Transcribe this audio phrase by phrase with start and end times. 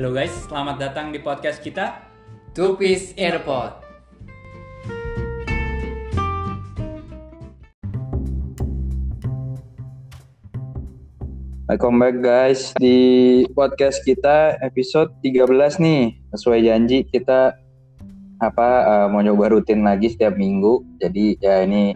[0.00, 2.00] Halo guys, selamat datang di podcast kita.
[2.56, 3.84] Two Piece Airpod.
[11.68, 12.96] Welcome back guys di
[13.52, 16.16] podcast kita episode 13 nih.
[16.32, 17.60] Sesuai janji kita
[18.40, 20.80] apa uh, mau nyoba rutin lagi setiap minggu.
[20.96, 21.92] Jadi ya ini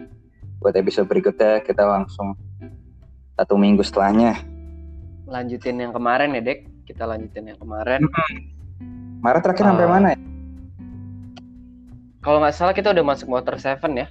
[0.61, 2.37] buat episode berikutnya kita langsung
[3.33, 4.37] satu minggu setelahnya.
[5.25, 6.74] Lanjutin yang kemarin ya, Dek.
[6.85, 8.05] Kita lanjutin yang kemarin.
[9.19, 10.19] Maret terakhir sampai Uh, mana ya?
[12.21, 14.07] Kalau nggak salah kita udah masuk Water Seven ya.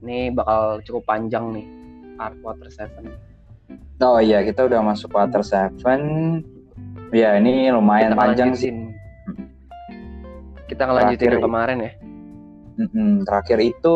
[0.00, 1.66] Ini bakal cukup panjang nih.
[2.16, 3.30] Art Water Seven.
[4.00, 6.00] Oh iya, kita udah masuk quarter seven.
[7.12, 8.72] Ya, ini lumayan Kita panjang sih.
[10.72, 11.92] Kita ngelanjutin Terakhir yang kemarin ya.
[13.28, 13.94] Terakhir itu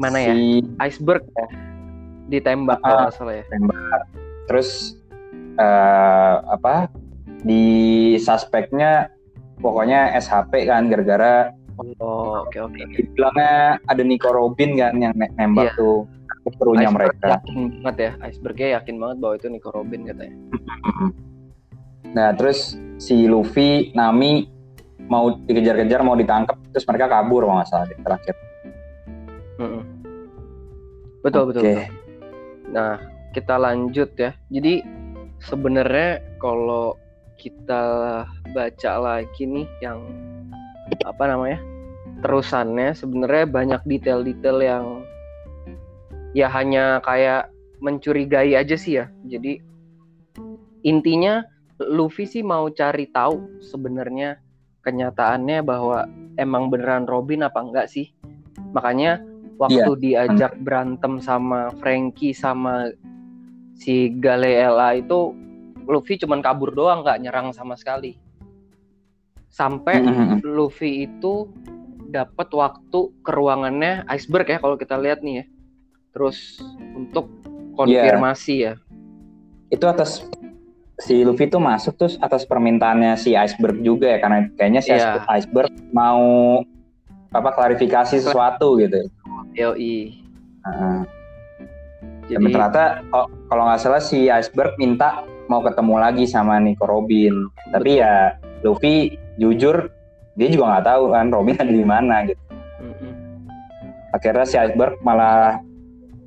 [0.00, 0.32] Mana ya?
[0.32, 1.46] si Iceberg ya.
[2.32, 3.12] Ditembak Ah.
[3.12, 3.44] kalau salah ya.
[3.52, 4.08] tembak.
[4.48, 4.96] Terus
[5.56, 6.88] eh apa?
[7.42, 7.64] Di
[8.16, 9.08] suspeknya
[9.56, 11.50] pokoknya SHP kan gara-gara
[12.00, 12.80] Oh, oke oke.
[12.88, 15.76] dibilangnya ada Nico Robin kan yang ne- nembak Iya.
[15.76, 16.08] tuh
[16.46, 17.26] Iceberg mereka.
[17.36, 18.10] yakin banget ya.
[18.22, 20.36] Icebergnya yakin banget bahwa itu Nico Robin katanya.
[22.16, 24.48] Nah, terus si Luffy, Nami
[25.04, 28.34] mau dikejar-kejar, mau ditangkap, terus mereka kabur kalau nggak salah terakhir.
[29.60, 29.82] Mm-mm.
[31.20, 31.60] Betul betul.
[31.60, 31.74] Oke.
[31.76, 31.86] betul.
[32.72, 32.94] Nah,
[33.32, 34.30] kita lanjut ya.
[34.48, 34.80] Jadi
[35.42, 36.96] sebenarnya kalau
[37.36, 40.00] kita baca lagi nih yang
[41.04, 41.60] apa namanya?
[42.24, 44.84] terusannya sebenarnya banyak detail-detail yang
[46.32, 47.52] ya hanya kayak
[47.84, 49.12] mencurigai aja sih ya.
[49.28, 49.60] Jadi
[50.86, 51.44] intinya
[51.76, 54.40] Luffy sih mau cari tahu sebenarnya
[54.80, 56.08] kenyataannya bahwa
[56.40, 58.16] emang beneran Robin apa enggak sih.
[58.72, 59.20] Makanya
[59.60, 62.92] waktu diajak berantem sama Frankie sama
[63.76, 65.36] si Galeela itu
[65.86, 68.18] Luffy cuman kabur doang nggak nyerang sama sekali.
[69.46, 70.42] Sampai Mm-mm.
[70.42, 71.46] Luffy itu
[72.10, 75.44] dapat waktu ke ruangannya iceberg ya kalau kita lihat nih ya.
[76.16, 76.58] Terus
[76.96, 77.30] untuk
[77.76, 78.74] konfirmasi ya.
[79.70, 80.24] Itu atas
[80.96, 85.28] si Luffy tuh masuk terus atas permintaannya si Iceberg juga ya karena kayaknya si Iya.
[85.28, 86.64] Iceberg mau
[87.36, 89.04] apa klarifikasi sesuatu gitu.
[89.52, 90.24] Yoi.
[92.26, 92.34] Heeh.
[92.34, 95.08] Dan Jadi ternyata kalau- kalau nggak salah si Iceberg minta
[95.46, 97.34] mau ketemu lagi sama Nico Robin.
[97.70, 98.02] Tapi Betul.
[98.02, 98.14] ya
[98.60, 98.94] Luffy
[99.36, 99.88] jujur
[100.34, 102.42] dia juga nggak tahu kan Robin ada di mana gitu.
[104.10, 105.60] Akhirnya si Iceberg malah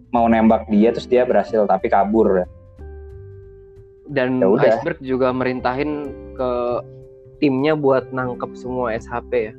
[0.09, 2.45] mau nembak dia terus dia berhasil tapi kabur.
[4.09, 4.73] dan Ya udah.
[4.73, 6.51] iceberg juga merintahin ke
[7.37, 9.53] timnya buat nangkep semua SHP ya.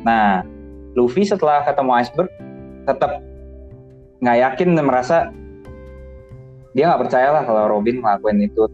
[0.00, 0.40] Nah,
[0.96, 2.32] Luffy setelah ketemu Iceberg
[2.82, 3.20] tetap
[4.20, 5.16] nggak yakin dan merasa
[6.70, 8.64] dia nggak percaya lah kalau Robin ngelakuin itu.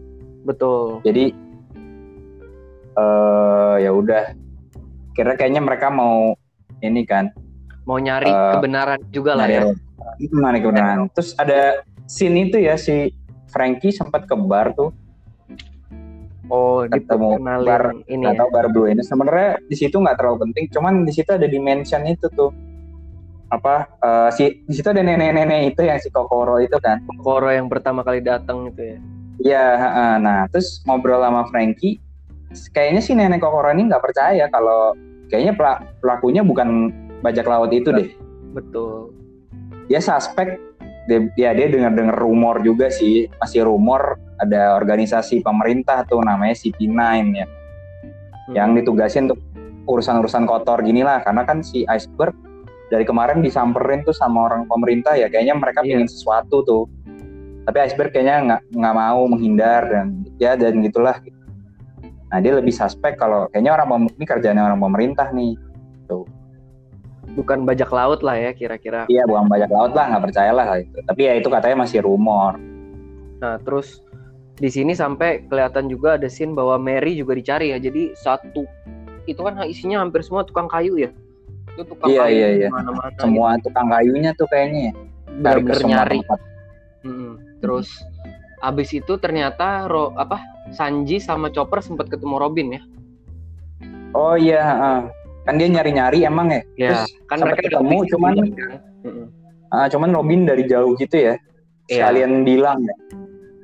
[0.43, 1.01] Betul.
[1.01, 1.33] Jadi
[2.93, 4.33] eh ya udah.
[5.11, 6.37] Kira kayaknya mereka mau
[6.77, 7.33] ini kan
[7.89, 9.65] Mau nyari Eh, kebenaran juga lah ya.
[9.65, 9.73] nyari
[10.19, 11.09] gimana kebenaran.
[11.09, 13.09] Terus ada scene itu ya si
[13.47, 14.91] Frankie sempat ke bar tuh
[16.47, 18.47] Oh, ketemu bar ini nggak ya.
[18.47, 22.23] bar blue ini sebenarnya di situ nggak terlalu penting cuman di situ ada dimension itu
[22.31, 22.55] tuh
[23.47, 27.71] apa eh, si di situ ada nenek-nenek itu yang si Kokoro itu kan Koro yang
[27.71, 28.97] pertama kali datang itu ya.
[29.39, 29.65] iya
[30.19, 32.03] nah terus ngobrol sama Frankie
[32.75, 34.91] kayaknya si nenek Kokoro ini nggak percaya kalau
[35.31, 36.91] kayaknya pela- pelakunya bukan
[37.23, 38.11] bajak laut itu deh
[38.51, 39.11] Betul.
[39.87, 40.59] dia suspek
[41.07, 46.53] dia, ya dia dengar dengar rumor juga sih masih rumor ada organisasi pemerintah tuh namanya
[46.53, 46.99] CP9
[47.31, 47.47] ya
[48.55, 48.79] yang Hmm.
[48.79, 49.39] ditugasin untuk
[49.87, 52.35] urusan-urusan kotor gini lah karena kan si iceberg
[52.87, 55.99] dari kemarin disamperin tuh sama orang pemerintah ya kayaknya mereka Iya.
[55.99, 56.83] pingin sesuatu tuh
[57.67, 61.19] tapi iceberg kayaknya nggak nggak mau menghindar dan ya dan gitulah
[62.27, 65.55] nah dia lebih suspek kalau kayaknya orang ini kerjaan orang pemerintah nih
[67.37, 69.05] bukan bajak laut lah ya kira-kira.
[69.13, 72.57] iya buang bajak laut lah nggak percaya lah itu tapi ya itu katanya masih rumor
[73.37, 74.01] Nah, terus
[74.57, 77.77] di sini sampai kelihatan juga ada scene bahwa Mary juga dicari ya.
[77.77, 78.65] Jadi satu
[79.29, 81.13] itu kan isinya hampir semua tukang kayu ya.
[81.77, 82.69] Itu tukang Iya, kayu iya, iya.
[82.73, 83.13] mana-mana.
[83.15, 84.93] semua tukang kayunya tuh kayaknya ya.
[84.97, 85.37] gitu.
[85.37, 86.19] Bener-bener semua nyari.
[87.05, 87.31] Mm-mm.
[87.61, 87.87] Terus
[88.57, 92.81] abis itu ternyata Ro, apa Sanji sama Chopper sempat ketemu Robin ya.
[94.09, 94.99] oh iya heeh.
[95.43, 98.73] kan dia nyari-nyari emang ya Ya, Terus kan mereka ketemu, cuman- kan.
[99.69, 101.37] Ah, cuman Robin dari jauh gitu ya
[101.85, 102.01] Iya.
[102.01, 102.95] sekalian bilang ya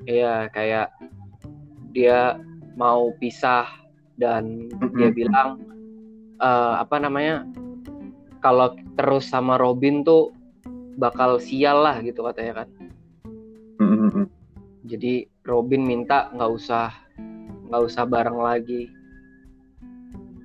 [0.06, 0.88] Iya, kayak
[1.90, 2.38] dia
[2.74, 3.66] mau pisah
[4.16, 4.94] dan Mm-mm.
[4.94, 5.58] dia bilang
[6.38, 7.50] eh, apa namanya?
[8.44, 10.36] Kalau terus sama Robin tuh
[11.00, 12.70] bakal sial lah gitu katanya kan.
[14.84, 16.92] Jadi Robin minta nggak usah
[17.72, 18.92] nggak usah bareng lagi.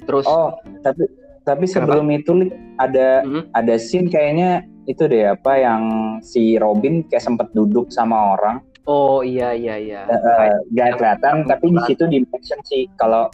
[0.06, 1.04] Terus Oh, tapi
[1.42, 3.50] tapi sebelum itu Lik, ada Mhm.
[3.50, 5.82] ada scene kayaknya itu deh apa yang
[6.22, 10.00] si Robin kayak sempet duduk sama orang oh iya iya iya.
[10.08, 13.28] eh, gak Yang- kelihatan tapi di situ di mention sih kalau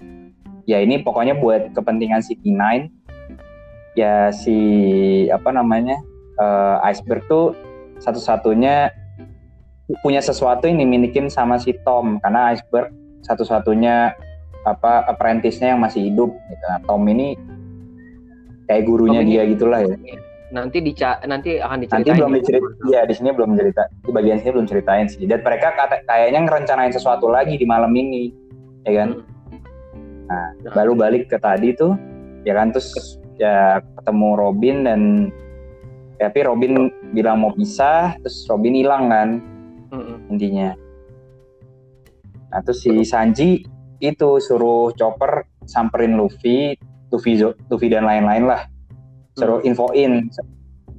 [0.67, 2.91] ya ini pokoknya buat kepentingan si P9
[3.95, 4.57] ya si
[5.31, 5.99] apa namanya
[6.39, 7.55] eh, iceberg tuh
[8.03, 8.91] satu-satunya
[10.03, 12.91] punya sesuatu yang dimilikin sama si Tom karena iceberg
[13.23, 14.13] satu-satunya
[14.65, 16.65] apa apprentice-nya yang masih hidup gitu.
[16.69, 17.37] Nah, Tom ini
[18.65, 19.97] kayak gurunya Tom ini- dia gitulah ya.
[20.55, 22.17] nanti dica nanti akan Nanti diceritain.
[22.17, 25.27] belum diceritain, iya di sini belum cerita, di bagian sini belum ceritain sih.
[25.27, 28.31] Dan mereka kata, kayaknya ngerencanain sesuatu lagi di malam ini,
[28.87, 29.19] ya kan?
[29.19, 30.31] Hmm.
[30.31, 31.99] Nah, baru balik ke tadi tuh,
[32.47, 35.01] ya kan terus ya ketemu Robin dan
[36.15, 39.29] tapi Robin bilang mau pisah, terus Robin hilang kan
[39.91, 40.31] Mm-mm.
[40.31, 40.73] intinya.
[42.55, 43.67] Nah terus si Sanji
[43.99, 46.79] itu suruh Chopper samperin Luffy,
[47.11, 48.63] Luffy, Luffy dan lain-lain lah,
[49.35, 50.31] suruh infoin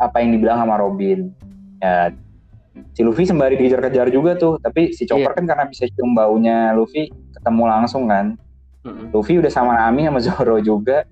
[0.03, 1.31] apa yang dibilang sama Robin.
[1.79, 2.11] Ya
[2.91, 7.07] si Luffy sembari dikejar-kejar juga tuh, tapi si Chopper kan karena bisa cium baunya Luffy
[7.31, 8.35] ketemu langsung kan.
[9.15, 11.07] Luffy udah sama Nami sama Zoro juga.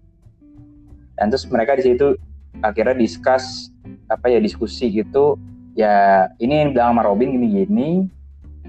[1.18, 2.18] Dan terus mereka di situ
[2.62, 3.70] akhirnya discuss
[4.10, 5.38] apa ya diskusi gitu.
[5.74, 8.10] Ya ini yang bilang sama Robin gini-gini.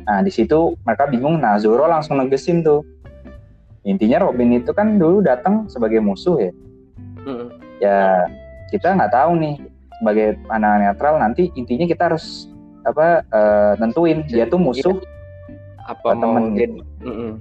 [0.04, 1.40] Nah di situ mereka bingung.
[1.40, 2.84] Nah Zoro langsung negesin tuh.
[3.84, 6.52] Intinya Robin itu kan dulu datang sebagai musuh ya.
[7.24, 7.48] Mm-mm.
[7.80, 8.24] Ya
[8.72, 9.54] kita nggak tahu nih
[10.00, 12.48] sebagai anak netral nanti intinya kita harus
[12.84, 15.00] apa eh, nentuin dia tuh musuh
[15.84, 16.56] Apa mau temen.
[16.56, 16.80] jadi?
[17.04, 17.32] Mm-mm.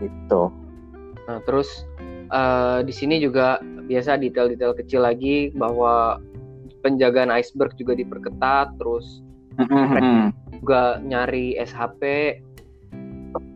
[0.00, 0.48] gitu.
[1.28, 1.84] Nah, terus
[2.28, 3.58] eh, di sini juga
[3.88, 6.20] biasa detail-detail kecil lagi bahwa
[6.84, 9.24] penjagaan iceberg juga diperketat, terus
[10.54, 12.02] juga nyari SHP,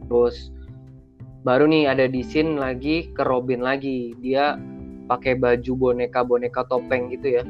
[0.08, 0.50] terus
[1.46, 4.58] baru nih ada di scene lagi ke Robin lagi, dia
[5.06, 7.44] pakai baju boneka-boneka topeng gitu ya.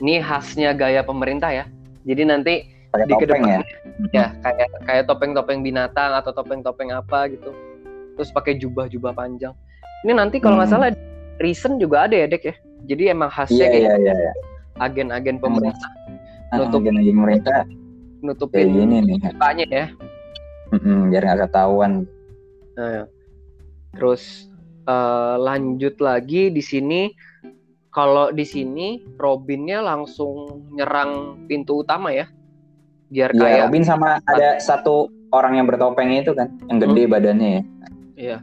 [0.00, 1.64] Ini khasnya gaya pemerintah ya.
[2.08, 2.54] Jadi nanti
[2.90, 3.62] Pakai di topeng ya.
[4.10, 7.54] ya kayak kayak topeng-topeng binatang atau topeng-topeng apa gitu
[8.20, 9.56] terus pakai jubah-jubah panjang
[10.04, 10.76] ini nanti kalau nggak Hmm.
[10.76, 10.90] salah
[11.40, 14.12] reason juga ada ya dek ya jadi emang khasnya Iya kayak iya iya.
[14.14, 14.32] iya.
[14.76, 15.88] agen-agen pemerintah
[16.52, 17.78] Nutup Nutup- pemerintah kayak
[18.20, 19.16] nutupin gini nih.
[19.24, 19.86] mukanya ya
[20.70, 22.06] Mm-mm, biar nggak ketahuan.
[22.76, 23.08] Nah,
[23.90, 24.46] terus
[24.84, 27.10] eh, lanjut lagi di sini
[27.88, 32.28] kalau di sini Robinnya langsung nyerang pintu utama ya
[33.08, 37.50] biar Iya, kayak Robin sama ada satu orang yang bertopeng itu kan, yang gede badannya
[37.50, 37.62] ya.
[38.20, 38.38] Iya.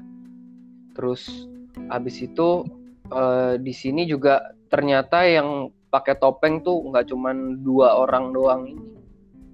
[0.98, 1.46] Terus
[1.88, 2.66] abis itu
[3.08, 8.86] eh, di sini juga ternyata yang pakai topeng tuh nggak cuman dua orang doang ini.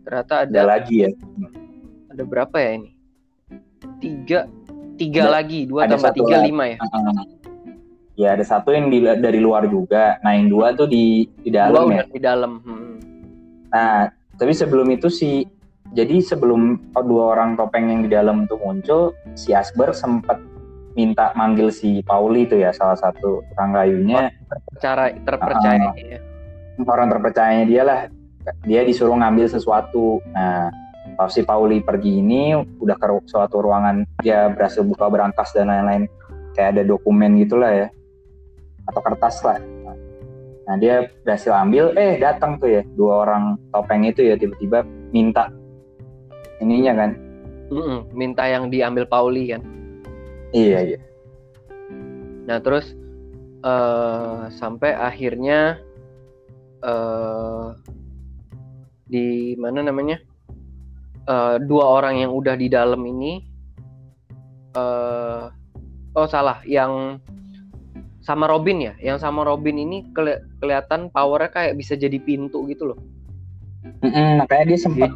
[0.04, 1.10] Ternyata Ada ada lagi ya.
[2.10, 2.92] ada berapa ya ini?
[4.00, 4.48] Tiga
[4.96, 6.48] tiga Ada- lagi dua ada tambah tiga lagi.
[6.48, 6.78] lima ya.
[6.80, 7.16] Heeh.
[8.14, 10.22] Ya ada satu yang di- dari luar juga.
[10.22, 12.02] Nah yang dua tuh di di Dua dalam ya.
[12.02, 12.52] udah di dalam.
[12.64, 12.96] Hmm.
[13.70, 15.46] Nah tapi sebelum itu si
[15.94, 20.42] jadi sebelum dua orang topeng yang di dalam tuh muncul, si Asber sempat
[20.98, 24.34] minta manggil si Pauli itu ya salah satu tukang kayunya.
[24.82, 26.20] Cara terpercaya ya.
[26.82, 28.00] orang terpercayanya dia lah.
[28.66, 30.18] Dia disuruh ngambil sesuatu.
[30.34, 30.74] Nah
[31.14, 36.10] pas si Pauli pergi ini udah ke suatu ruangan dia berhasil buka berangkas dan lain-lain.
[36.58, 37.88] Kayak ada dokumen gitulah ya.
[38.90, 39.62] Atau kertas lah.
[40.66, 41.94] Nah dia berhasil ambil.
[41.94, 44.82] Eh datang tuh ya dua orang topeng itu ya tiba-tiba
[45.14, 45.54] minta
[46.64, 47.12] ininya kan?
[47.70, 49.62] Mm-mm, Minta yang diambil Pauli kan.
[50.54, 51.00] iya iya.
[52.46, 52.94] Nah terus
[53.64, 55.82] eh sampai akhirnya
[56.84, 57.68] eh
[59.10, 60.22] di mana namanya?
[61.24, 63.42] Eh dua orang yang udah di dalam ini
[64.76, 65.46] eh
[66.14, 67.18] oh salah yang
[68.24, 68.94] sama Robin ya?
[69.02, 73.00] Yang sama Robin ini keli- kelihatan powernya kayak bisa jadi pintu gitu loh.
[74.06, 75.12] Mm-mm, makanya dia sempat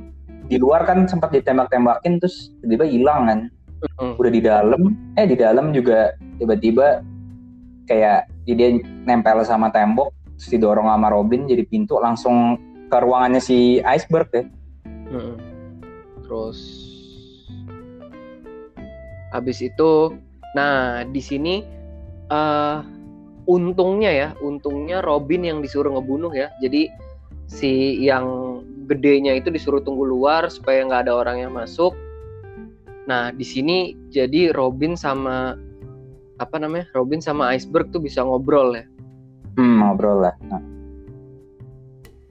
[0.47, 3.39] di luar kan sempat ditembak-tembakin terus tiba-tiba hilang kan
[3.77, 4.17] Mm-mm.
[4.17, 4.81] udah di dalam
[5.19, 7.03] eh di dalam juga tiba-tiba
[7.87, 13.83] kayak dia nempel sama tembok terus didorong sama Robin jadi pintu langsung ke ruangannya si
[13.83, 14.43] iceberg ya
[15.11, 15.35] Mm-mm.
[16.27, 16.59] Terus
[19.31, 20.11] habis itu,
[20.51, 21.63] nah di sini
[22.27, 22.79] eh
[23.47, 26.51] untungnya ya, untungnya Robin yang disuruh ngebunuh ya.
[26.59, 26.91] Jadi
[27.47, 31.95] si yang gedenya itu disuruh tunggu luar supaya nggak ada orang yang masuk.
[33.07, 33.77] Nah di sini
[34.07, 35.55] jadi Robin sama
[36.37, 36.87] apa namanya?
[36.93, 38.85] Robin sama Iceberg tuh bisa ngobrol ya.
[39.57, 40.61] hmm, ngobrol lah Nah.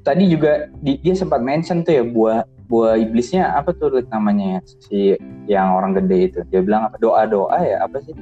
[0.01, 5.19] tadi juga di- dia sempat mention tuh ya buat buah iblisnya apa tuh namanya si
[5.47, 8.15] yang orang gede itu dia bilang apa doa doa ya apa sih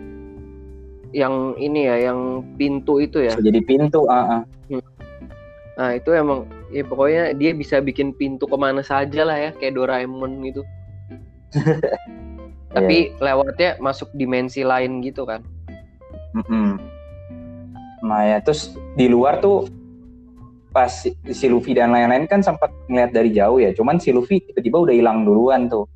[1.13, 2.21] Yang ini ya, yang
[2.59, 3.37] pintu itu ya.
[3.37, 4.43] Bisa jadi pintu ah ah.
[5.77, 6.43] Nah itu emang
[6.75, 10.63] ya pokoknya dia bisa bikin pintu ke mana saja lah ya kayak Doraemon gitu.
[12.75, 15.47] Tapi lewatnya masuk dimensi lain gitu kan.
[16.35, 16.83] Mm-mm.
[18.03, 19.71] Nah ya terus di luar tuh
[20.75, 23.71] pas si, si Luffy dan lain-lain kan sempat ngeliat dari jauh ya.
[23.71, 25.87] Cuman si Luffy tiba-tiba udah hilang duluan tuh.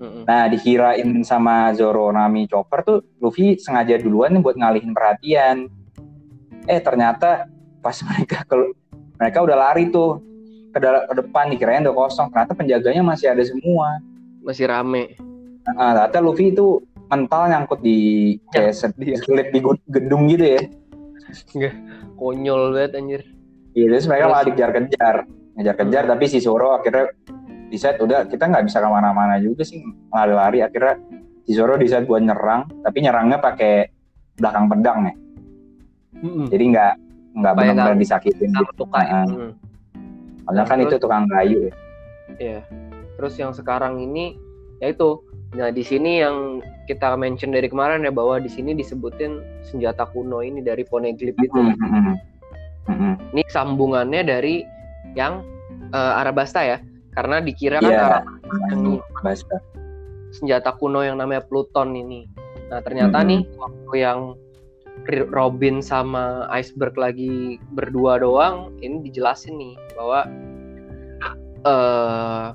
[0.00, 5.68] Nah dikirain sama Zoro, Nami, Chopper tuh Luffy sengaja duluan buat ngalihin perhatian.
[6.68, 7.48] Eh ternyata
[7.80, 8.56] pas mereka ke,
[9.20, 10.18] mereka udah lari tuh
[10.72, 12.32] ke, ke depan dikirain udah kosong.
[12.32, 14.00] Ternyata penjaganya masih ada semua.
[14.40, 15.20] Masih rame.
[15.76, 16.80] Nah, ternyata Luffy itu
[17.12, 19.20] mental nyangkut di kayak set- Dia.
[19.20, 19.60] selip di
[19.92, 20.60] gedung gitu ya.
[22.16, 23.22] Konyol banget anjir.
[23.70, 25.16] Iya, terus mereka malah dikejar-kejar,
[25.54, 27.14] ngejar-kejar, tapi si Zoro akhirnya
[27.70, 29.78] decide udah kita nggak bisa ke mana-mana juga sih
[30.10, 30.98] lari-lari akhirnya
[31.46, 33.86] si Zoro decide buat nyerang, tapi nyerangnya pakai
[34.34, 35.14] belakang pedang ya,
[36.50, 36.94] jadi nggak
[37.32, 38.84] nggak benar-benar disakitin gitu.
[38.86, 39.52] Nah, Hmm.
[40.40, 41.74] Padahal kan Terus- itu tukang kayu ya.
[42.40, 42.60] Iya.
[43.14, 44.34] Terus yang sekarang ini
[44.80, 45.22] ya itu.
[45.50, 50.42] Nah, di sini yang kita mention dari kemarin ya bahwa di sini disebutin senjata kuno
[50.42, 51.58] ini dari Poneglyph itu.
[51.58, 52.14] Mm, mm, mm.
[52.86, 53.14] Mm, mm.
[53.34, 54.62] Ini sambungannya dari
[55.14, 55.42] yang
[55.90, 56.78] eh, Arabasta ya.
[57.10, 58.22] Karena dikira kan Iya.
[58.70, 59.58] Arabasta
[60.30, 62.30] senjata kuno yang namanya Pluton ini.
[62.70, 63.26] Nah, ternyata Mhm.
[63.26, 64.18] nih waktu yang
[65.32, 70.20] Robin sama Iceberg lagi berdua doang, ini dijelasin nih bahwa
[71.60, 72.46] eh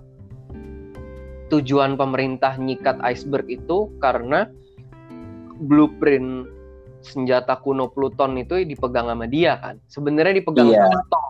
[1.54, 4.50] tujuan pemerintah nyikat Iceberg itu karena
[5.62, 6.50] blueprint
[7.06, 9.78] senjata kuno Pluton itu dipegang sama dia kan.
[9.86, 10.90] Sebenarnya dipegang Iya.
[10.90, 11.26] sama Tom.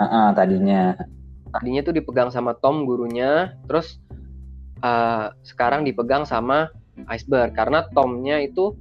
[0.00, 0.98] Ah, ah, tadinya.
[1.54, 4.02] Tadinya tuh dipegang sama Tom gurunya, terus
[4.82, 6.66] eh, sekarang dipegang sama
[7.06, 8.74] Iceberg karena Tomnya itu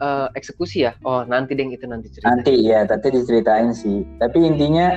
[0.00, 0.92] eh, eksekusi ya.
[1.04, 2.32] Oh nanti deh itu nanti cerita.
[2.32, 4.02] Nanti ya, nanti diceritain sih.
[4.16, 4.96] Tapi intinya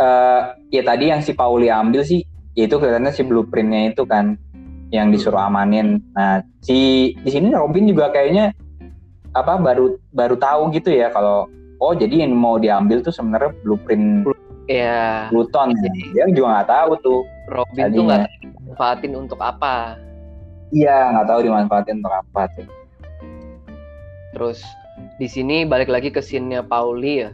[0.00, 2.24] eh ya tadi yang si Pauli ambil sih,
[2.56, 4.38] ya itu kelihatannya si blueprintnya itu kan
[4.94, 6.00] yang disuruh amanin.
[6.16, 8.54] Nah, si di sini Robin juga kayaknya
[9.32, 11.48] apa baru baru tahu gitu ya kalau
[11.80, 14.28] oh jadi yang mau diambil tuh sebenarnya blueprint
[14.70, 15.74] Ya Pluton.
[16.14, 17.20] Dia juga nggak tahu tuh.
[17.50, 18.26] Robin tuh nggak
[18.62, 19.98] manfaatin untuk apa.
[20.72, 22.66] Iya, nggak tahu dimanfaatin untuk apa tuh.
[24.32, 24.64] Terus
[25.20, 27.32] di sini balik lagi ke scene-nya Pauli ya,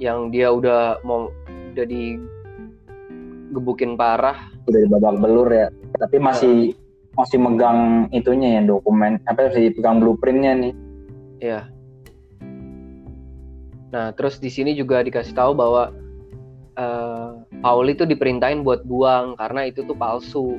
[0.00, 1.28] yang dia udah mau
[1.76, 4.36] udah digebukin parah.
[4.68, 5.68] Udah babak belur ya.
[6.00, 6.72] Tapi masih
[7.18, 10.74] masih megang itunya ya dokumen apa sih pegang blueprintnya nih.
[11.40, 11.68] Ya.
[13.90, 15.90] Nah, terus di sini juga dikasih tahu bahwa
[16.78, 17.30] eh,
[17.60, 20.56] Pauli tuh diperintahin buat buang karena itu tuh palsu.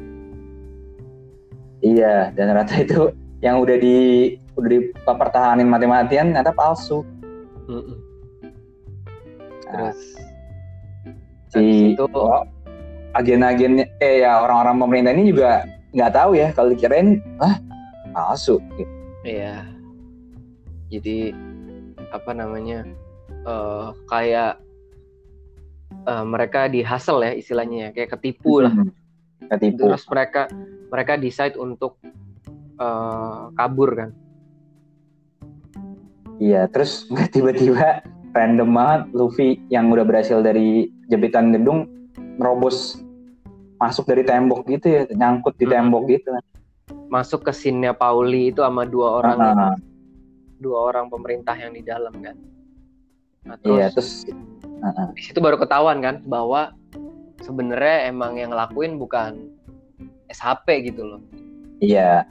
[1.82, 3.10] Iya, dan ternyata itu
[3.42, 3.98] yang udah di
[4.56, 7.02] udah dipertahanin mati-matian ternyata palsu.
[7.66, 7.98] Mm-mm.
[9.72, 9.92] Nah,
[11.52, 12.46] Terus si itu oh,
[13.18, 17.58] agen-agen eh ya orang-orang pemerintah ini juga nggak tahu ya kalau dikirain ah
[18.14, 18.62] palsu.
[18.78, 18.94] Gitu.
[19.26, 19.66] Iya.
[20.94, 21.34] Jadi
[22.14, 22.86] apa namanya?
[23.42, 24.62] eh kayak
[26.06, 28.70] eh, mereka di hustle ya istilahnya ya, kayak ketipu lah.
[28.70, 28.94] Hmm,
[29.50, 29.90] Ketipu.
[29.90, 30.46] Terus mereka
[30.94, 31.98] mereka decide untuk
[32.80, 34.10] eh, kabur kan.
[36.42, 38.02] Iya, terus tiba-tiba
[38.34, 41.86] random banget Luffy yang udah berhasil dari jepitan gedung
[42.40, 42.98] merobos
[43.78, 45.74] masuk dari tembok gitu ya, nyangkut di Hmm.
[45.90, 46.30] tembok gitu.
[47.12, 49.76] Masuk ke scene-nya Pauli itu sama dua orang Ah,
[50.62, 52.38] dua orang pemerintah yang di dalam kan.
[53.42, 54.12] Nah, terus, iya, terus
[54.86, 55.08] ah, ah.
[55.18, 56.78] di situ baru ketahuan kan bahwa
[57.42, 59.50] sebenarnya emang yang ngelakuin bukan
[60.30, 61.22] SHP gitu loh.
[61.82, 62.24] Iya,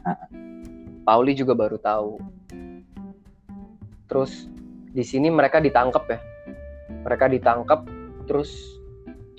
[1.03, 2.23] Pauli juga baru tahu.
[4.07, 4.47] Terus
[4.91, 6.19] di sini mereka ditangkap ya.
[7.07, 7.87] Mereka ditangkap
[8.27, 8.51] terus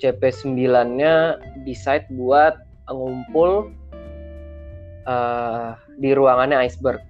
[0.00, 2.58] CP9-nya decide buat
[2.90, 3.72] ngumpul
[5.02, 7.02] eh, di ruangannya iceberg.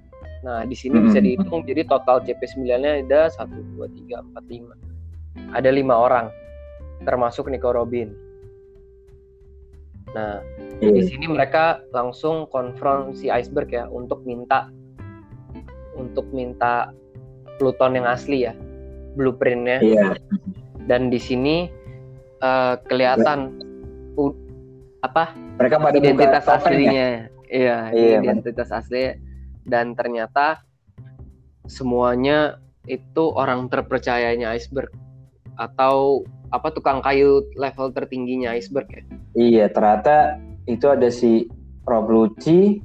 [0.42, 1.24] Nah, di sini bisa Mhm.
[1.24, 4.74] dihitung jadi total CP9-nya ada 1 2 3 4 5.
[5.54, 6.26] Ada lima orang
[7.04, 8.10] termasuk Nico Robin.
[10.12, 10.44] Nah,
[10.76, 11.08] di iya.
[11.08, 14.68] sini mereka langsung konfront si iceberg ya untuk minta
[15.96, 16.92] untuk minta
[17.56, 18.52] Pluton yang asli ya
[19.16, 20.16] blueprintnya Iya.
[20.88, 21.68] dan di sini
[22.40, 23.56] eh, kelihatan
[24.16, 24.36] u-
[25.00, 26.52] apa Mereka pada identitas ya.
[26.60, 27.08] aslinya
[27.48, 29.16] iya Iya, identitas asli
[29.64, 30.64] dan ternyata
[31.64, 32.58] semuanya
[32.90, 34.90] itu orang terpercayanya iceberg
[35.54, 41.48] atau apa tukang kayu level tertingginya iceberg ya Iya, ternyata itu ada si
[41.82, 42.84] Rob Lucci,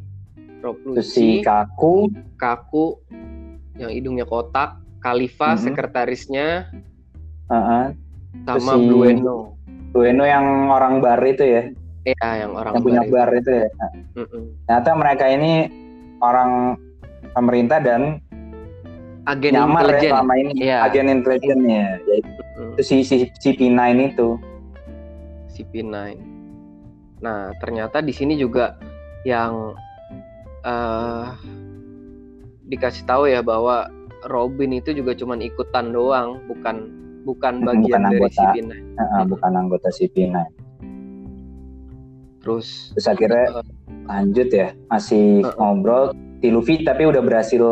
[0.64, 3.04] Rob terus si Lucci, Kaku, Kaku
[3.76, 5.62] yang hidungnya kotak, Khalifa Mhm.
[5.62, 6.72] sekretarisnya
[7.48, 7.86] heeh,
[8.40, 9.60] Terus sama si- Blueno.
[9.92, 11.64] Bueno yang orang bar itu ya,
[12.08, 13.12] Ya, yang orang yang punya baru.
[13.12, 13.68] bar itu ya.
[14.16, 14.44] Mm-mm.
[14.64, 15.52] Ternyata mereka ini
[16.18, 16.80] orang
[17.34, 18.24] pemerintah dan
[19.28, 20.10] Agen nyamar ya intelijen.
[20.10, 20.78] selama ini Iya.
[20.82, 24.40] agen intelijennya, yaitu Mm, si si si P9 itu.
[25.50, 26.16] CP9.
[27.20, 28.78] Nah, ternyata di sini juga
[29.24, 29.74] yang
[30.64, 31.28] eh
[32.66, 33.88] dikasih tahu ya bahwa
[34.26, 36.88] Robin itu juga cuman ikutan doang, bukan
[37.24, 38.42] bukan Mm, bagian bukan dari anggota.
[38.42, 38.72] CP9.
[38.96, 40.36] Heeh, bukan anggota si P9.
[42.40, 43.66] Terus Terus akhirnya eh,
[44.06, 45.56] lanjut ya, masih Heeh.
[45.58, 46.16] ngobrol.
[46.38, 47.64] Si Luffy tapi udah berhasil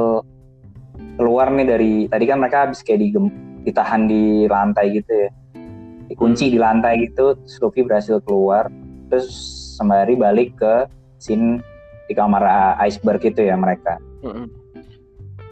[1.15, 3.31] keluar nih dari tadi kan mereka habis kayak digem,
[3.63, 5.29] ditahan di lantai gitu ya,
[6.12, 7.36] dikunci di lantai gitu.
[7.39, 7.55] Terus
[7.88, 8.67] berhasil keluar,
[9.10, 9.31] terus
[9.79, 10.88] sembari balik ke
[11.19, 11.63] scene
[12.05, 13.98] di kamar uh, iceberg itu ya mereka.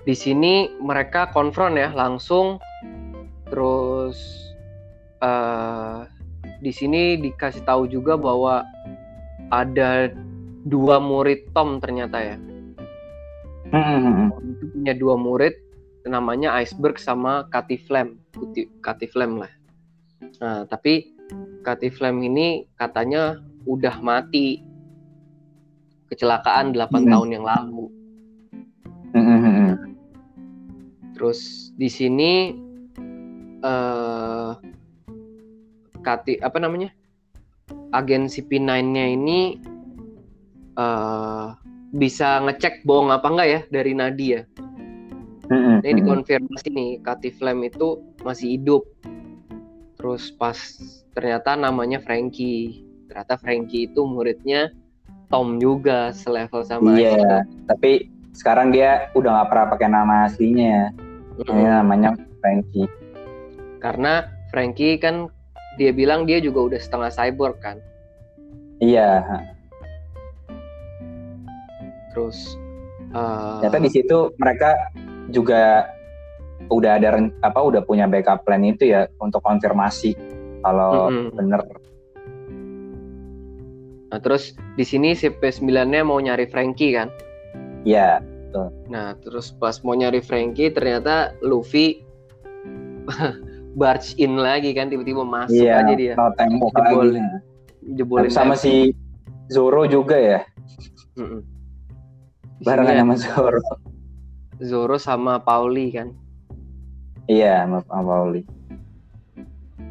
[0.03, 2.60] Di sini mereka konfront ya langsung,
[3.48, 4.20] terus
[5.24, 6.03] eh
[6.60, 8.63] di sini dikasih tahu juga bahwa
[9.51, 10.12] ada
[10.67, 12.38] dua murid Tom ternyata ya.
[13.74, 15.58] Hmm, itu punya dua murid,
[16.06, 19.50] namanya Iceberg sama Katiflem, Kuti- Katiflem lah.
[20.38, 21.10] Nah tapi
[21.65, 24.62] Katiflem ini katanya udah mati
[26.06, 27.10] kecelakaan 8 Hmm.
[27.10, 27.86] tahun yang lalu.
[29.13, 29.96] hmm,
[31.13, 31.39] Terus
[31.74, 32.32] di sini
[33.63, 34.51] eh
[35.98, 36.92] Kati apa namanya?
[37.89, 39.58] Agen CP9-nya ini
[40.75, 41.48] eh
[41.94, 44.42] bisa ngecek bohong apa enggak ya dari Nadia.
[45.48, 48.84] hmm, Ini dikonfirmasi nih Kati Flame itu masih hidup.
[50.02, 50.58] Terus pas
[51.14, 52.82] ternyata namanya Frankie.
[53.08, 54.74] Ternyata Frankie itu muridnya
[55.30, 57.46] Tom juga selevel sama Iya, Iceberg.
[57.70, 57.91] tapi
[58.34, 60.86] sekarang dia udah nggak pernah pakai nama aslinya ya.
[61.46, 62.89] Ini namanya Frankie.
[63.78, 65.30] Karena Frankie kan
[65.78, 67.78] dia bilang dia juga udah setengah cyborg kan.
[68.82, 69.22] Iya,
[72.13, 72.38] Terus
[73.12, 74.78] eh, ternyata di situ mereka
[75.30, 75.89] juga
[76.71, 80.15] udah ada apa udah punya backup plan itu ya untuk konfirmasi
[80.63, 81.36] kalau Mm-mm.
[81.36, 81.62] bener
[84.13, 87.10] Nah, terus di sini si P9-nya mau nyari Frankie kan.
[87.82, 88.21] ya
[88.86, 92.06] Nah, terus pas mau nyari Frankie ternyata Luffy
[93.82, 96.13] barge in lagi kan tiba-tiba masuk iya aja dia.
[96.13, 97.26] no tembok Jebolin.
[97.26, 98.93] lagi Jebolin sama si
[99.49, 100.39] Zoro juga ya
[101.17, 101.41] Mm-mm.
[101.41, 101.53] Di
[102.65, 103.62] barengan sini sama Zoro
[104.63, 106.10] Zoro sama Pauli kan.
[107.28, 108.41] iya sama sama Pauli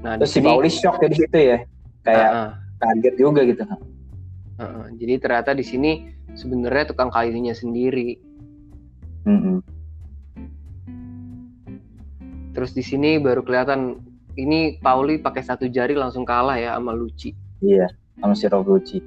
[0.02, 1.58] Nah, terus di si sini Pauli shock ya di situ ya
[2.02, 2.50] kayak Ah, ah,
[2.82, 3.78] kaget juga gitu ah,
[4.58, 4.87] ah.
[4.90, 5.90] Jadi ternyata di sini
[6.35, 8.18] sebenarnya tukang kayunya sendiri.
[9.22, 9.62] Mm-mm.
[12.52, 14.02] Terus di sini baru kelihatan
[14.35, 17.30] ini Pauli pakai satu jari langsung kalah ya sama Lucci.
[17.62, 17.87] iya
[18.18, 18.98] sama si Rob Lucci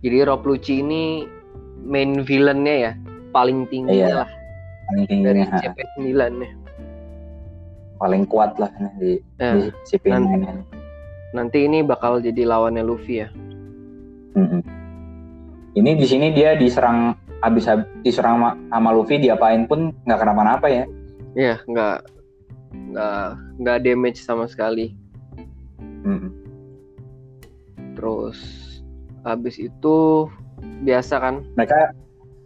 [0.00, 1.24] Jadi Rob Lucci ini
[1.82, 2.92] main villainnya ya,
[3.30, 4.22] paling tinggi Iya.
[4.22, 4.30] lah
[4.86, 6.50] paling tinggi dari ha, CP9 nya.
[7.96, 10.48] paling kuat lah nih di, Ya, di si P9 nanti- ini.
[11.30, 13.28] nanti ini bakal jadi lawannya Luffy ya.
[14.32, 14.62] Mm-mm.
[15.72, 20.66] Ini di sini dia diserang habis hab- diserang sama, sama Luffy diapain pun nggak kenapa-napa
[20.66, 20.84] ya.
[21.32, 21.96] Iya, nggak
[22.90, 23.24] nggak
[23.58, 24.96] nggak damage sama sekali.
[26.02, 26.32] Mm-mm.
[27.94, 28.38] Terus
[29.22, 30.26] habis itu
[30.80, 31.78] biasa kan Mereka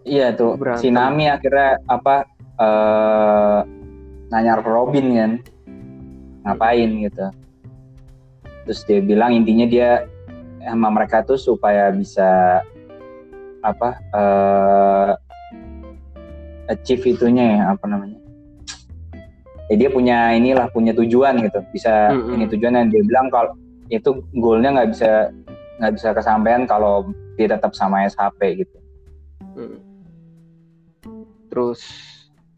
[0.05, 0.83] iya tuh Berantem.
[0.83, 2.27] si Nami akhirnya apa
[2.61, 3.59] eh
[4.31, 5.33] nanya Robin kan
[6.45, 7.27] ngapain gitu.
[8.65, 10.05] Terus dia bilang intinya dia
[10.65, 12.61] sama mereka tuh supaya bisa
[13.65, 15.13] apa eh
[16.69, 18.17] achieve itunya ya apa namanya
[19.69, 22.37] ya dia punya inilah punya tujuan gitu bisa Mm-mm.
[22.37, 23.53] ini tujuan yang dia bilang kalau
[23.89, 25.11] itu goalnya nggak bisa
[25.81, 28.79] nggak bisa kesampaian kalau dia tetap sama SHP gitu
[29.55, 29.79] Hmm.
[31.47, 31.79] Terus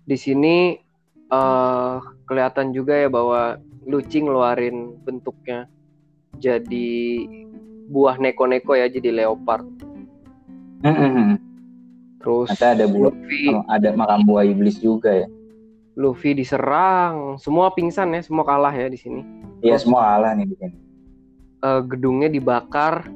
[0.03, 0.81] di sini
[1.27, 5.69] eh kelihatan juga ya bahwa Lucci ngeluarin bentuknya
[6.35, 6.91] jadi
[7.87, 9.63] buah neko-neko ya jadi leopard.
[10.83, 11.37] Mm-mm.
[12.19, 15.29] Terus Ternyata ada buah- Luffy, ada makam buah iblis juga ya
[15.95, 19.21] Luffy diserang, semua pingsan ya, semua kalah ya di sini.
[19.61, 20.77] Iya semua kalah nih di sini
[21.57, 23.09] Eh, gedungnya dibakar,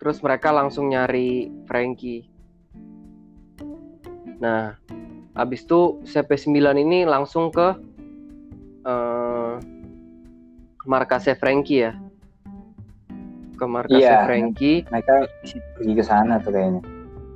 [0.00, 2.24] terus mereka langsung nyari Frankie.
[4.40, 4.72] Nah,
[5.36, 7.68] habis itu CP9 ini langsung ke
[8.80, 9.54] eh
[10.82, 11.92] markasnya Frankie ya.
[13.52, 14.24] ke markasnya Iya.
[14.24, 15.14] Frankie Mereka
[15.76, 16.80] pergi ke sana tuh kayaknya.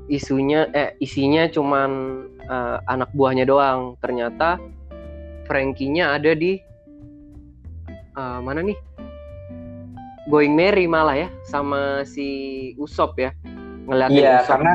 [0.09, 1.91] isunya eh isinya cuman
[2.41, 4.57] eh, anak buahnya doang ternyata
[5.45, 6.57] Frankie-nya ada di
[8.11, 8.77] eh, mana nih
[10.25, 13.31] Going Merry malah ya sama si Usop ya
[13.85, 14.51] ngeliatin Iya, Usopp.
[14.57, 14.73] karena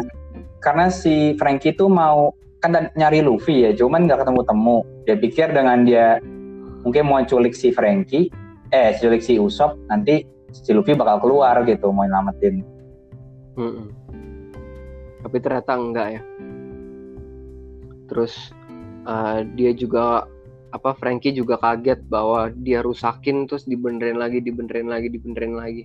[0.60, 4.78] karena si Frankie tuh mau kan nyari Luffy ya, cuman nggak ketemu temu.
[5.08, 6.20] Dia pikir dengan dia
[6.84, 8.28] mungkin mau culik si Frankie,
[8.76, 12.62] eh culik si Usopp, nanti si Luffy bakal keluar gitu mau nyelamatin.
[13.56, 13.88] Mm-mm.
[15.24, 16.22] Tapi ternyata enggak ya.
[18.12, 18.52] Terus
[19.08, 20.28] uh, dia juga
[20.70, 25.84] apa Frankie juga kaget bahwa dia rusakin terus dibenerin lagi, dibenerin lagi, dibenerin lagi.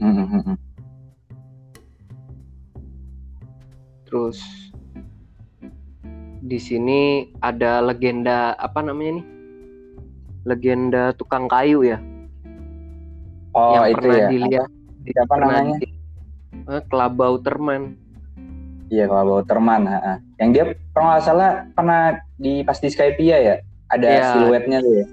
[0.00, 0.58] Hmm, hmm, hmm, hmm.
[4.08, 4.38] Terus
[6.40, 9.26] di sini ada legenda apa namanya nih?
[10.48, 12.00] Legenda tukang kayu ya,
[13.52, 14.28] Oh yang itu pernah ya.
[14.30, 14.70] dilihat
[15.10, 15.76] Siapa pernah namanya?
[15.82, 15.88] di
[16.70, 17.82] eh, Kelabau Terman.
[18.90, 19.86] Iya kalau Terman.
[19.86, 20.14] ha, ha.
[20.42, 22.02] Yang dia kalau nggak salah pernah
[22.36, 23.54] di pas di Skypia ya,
[23.88, 24.26] ada Iya.
[24.34, 25.06] siluetnya tuh ya.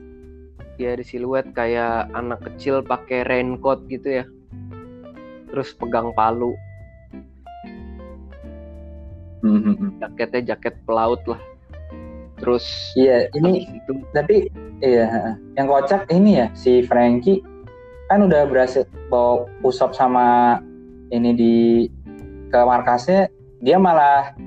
[0.77, 4.25] dia ada siluet kayak anak kecil pakai raincoat gitu ya
[5.49, 6.53] terus pegang palu
[9.41, 9.89] Hmm, hmm, hmm.
[10.01, 11.41] jaketnya jaket pelaut lah
[12.37, 17.41] terus Iya ini itu tapi iya yang kocak ini ya si Frankie
[18.05, 20.57] kan udah berhasil bawa Usopp sama
[21.09, 21.55] ini di
[22.49, 24.37] ke markasnya dia malah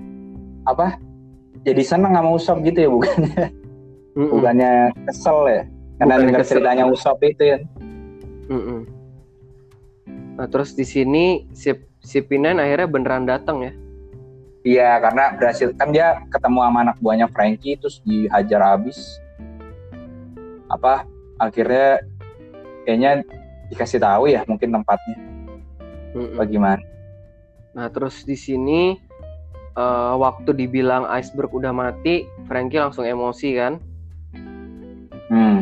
[0.67, 0.99] apa
[1.67, 3.17] jadi seneng sama Usopp gitu ya bukan
[4.17, 5.63] Mm-mm, bukannya kesel ya?
[6.01, 7.59] Karena Bukannya dengar ceritanya Usopp itu ya?
[8.51, 8.81] Mm-mm.
[10.35, 11.71] nah terus di sini si
[12.01, 13.73] si Pinen akhirnya beneran datang ya?
[14.61, 15.73] Iya karena berhasil.
[15.77, 18.97] Kan dia ketemu sama anak buahnya Frankie terus dihajar habis.
[20.69, 21.05] Apa
[21.41, 22.01] akhirnya
[22.85, 23.25] kayaknya
[23.73, 25.17] dikasih tahu ya mungkin tempatnya.
[26.11, 26.35] Mm-mm.
[26.35, 26.83] bagaimana
[27.71, 28.99] nah terus di sini
[29.73, 33.79] eh, waktu dibilang iceberg udah mati Frankie langsung emosi kan
[35.31, 35.59] hmm.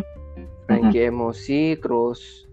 [0.65, 2.49] Frankie emosi terus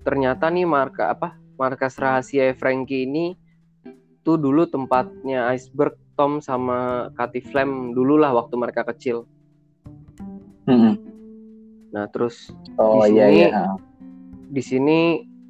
[0.00, 3.36] ternyata nih marka apa markas rahasia Frankie ini
[4.20, 9.24] tuh dulu tempatnya Iceberg Tom sama Katy Flame dulu lah waktu mereka kecil
[10.68, 10.94] Hmm.
[11.90, 13.74] nah terus oh Di iya sini- iya ha.
[14.46, 14.98] di sini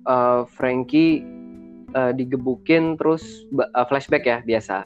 [0.00, 1.20] eh, Frankie
[1.90, 4.84] eh, digebukin terus eh, flashback ya biasa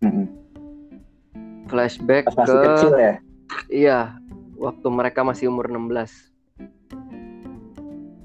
[0.00, 0.24] Hmm.
[1.68, 3.14] flashback pas ke kecil ya
[3.66, 4.14] Iya,
[4.56, 6.30] waktu mereka masih umur 16.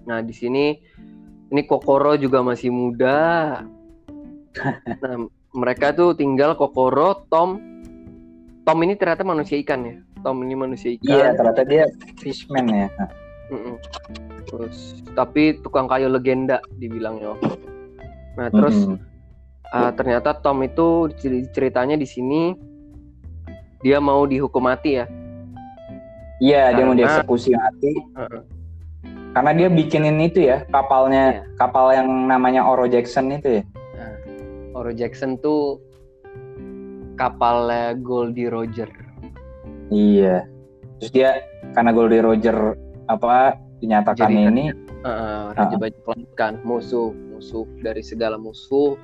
[0.06, 0.78] Nah, di sini
[1.50, 3.18] ini Kokoro juga masih muda.
[5.04, 7.58] Nah, mereka tuh tinggal Kokoro, Tom.
[8.64, 9.96] Tom ini ternyata manusia ikan ya.
[10.22, 11.38] Tom ini manusia iya ikan.
[11.38, 11.84] ternyata dia
[12.18, 13.06] fishman ya Ha.
[13.52, 13.76] Mm-mm.
[14.48, 17.36] Terus tapi tukang kayu legenda dibilangnya.
[18.36, 19.00] Nah, terus Hmm.
[19.68, 22.52] uh, ternyata Tom itu cer- ceritanya di sini
[23.80, 25.06] dia mau dihukum mati ya.
[26.36, 28.42] iya dia mau dieksekusi mati Heeh.
[29.32, 31.42] karena dia bikinin itu ya kapalnya Iya.
[31.56, 33.64] kapal yang namanya Oro Jackson itu ya
[33.96, 34.14] Nah,
[34.76, 35.80] Oro Jackson tuh
[37.16, 38.92] kapalnya Goldie Roger.
[39.88, 40.44] iya
[41.00, 41.40] terus dia
[41.72, 44.66] karena Goldie Roger apa dinyatakan Jadi- ini
[45.06, 45.76] Heeh, Raja.
[45.78, 48.98] Bajak Laut kan musuh, musuh dari segala musuh.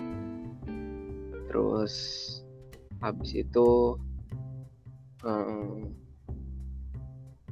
[1.45, 1.93] Terus
[2.97, 3.99] habis itu
[5.21, 5.93] em,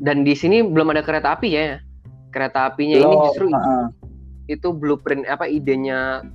[0.02, 1.78] dan di sini belum ada kereta api ya.
[2.34, 3.90] Kereta apinya ini Loh, justru ha-ha.
[4.50, 6.26] itu blueprint apa idenya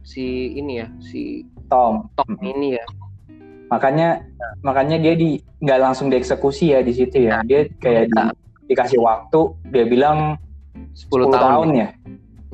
[0.00, 2.84] si ini ya, si Tom Tom ini ya.
[3.72, 4.20] makanya
[4.60, 8.36] makanya dia di nggak langsung dieksekusi ya di situ ya dia kayak di- Nggak.
[8.68, 9.40] dikasih waktu
[9.72, 10.36] dia bilang
[10.74, 11.90] 10, 10 tahun, tahun ya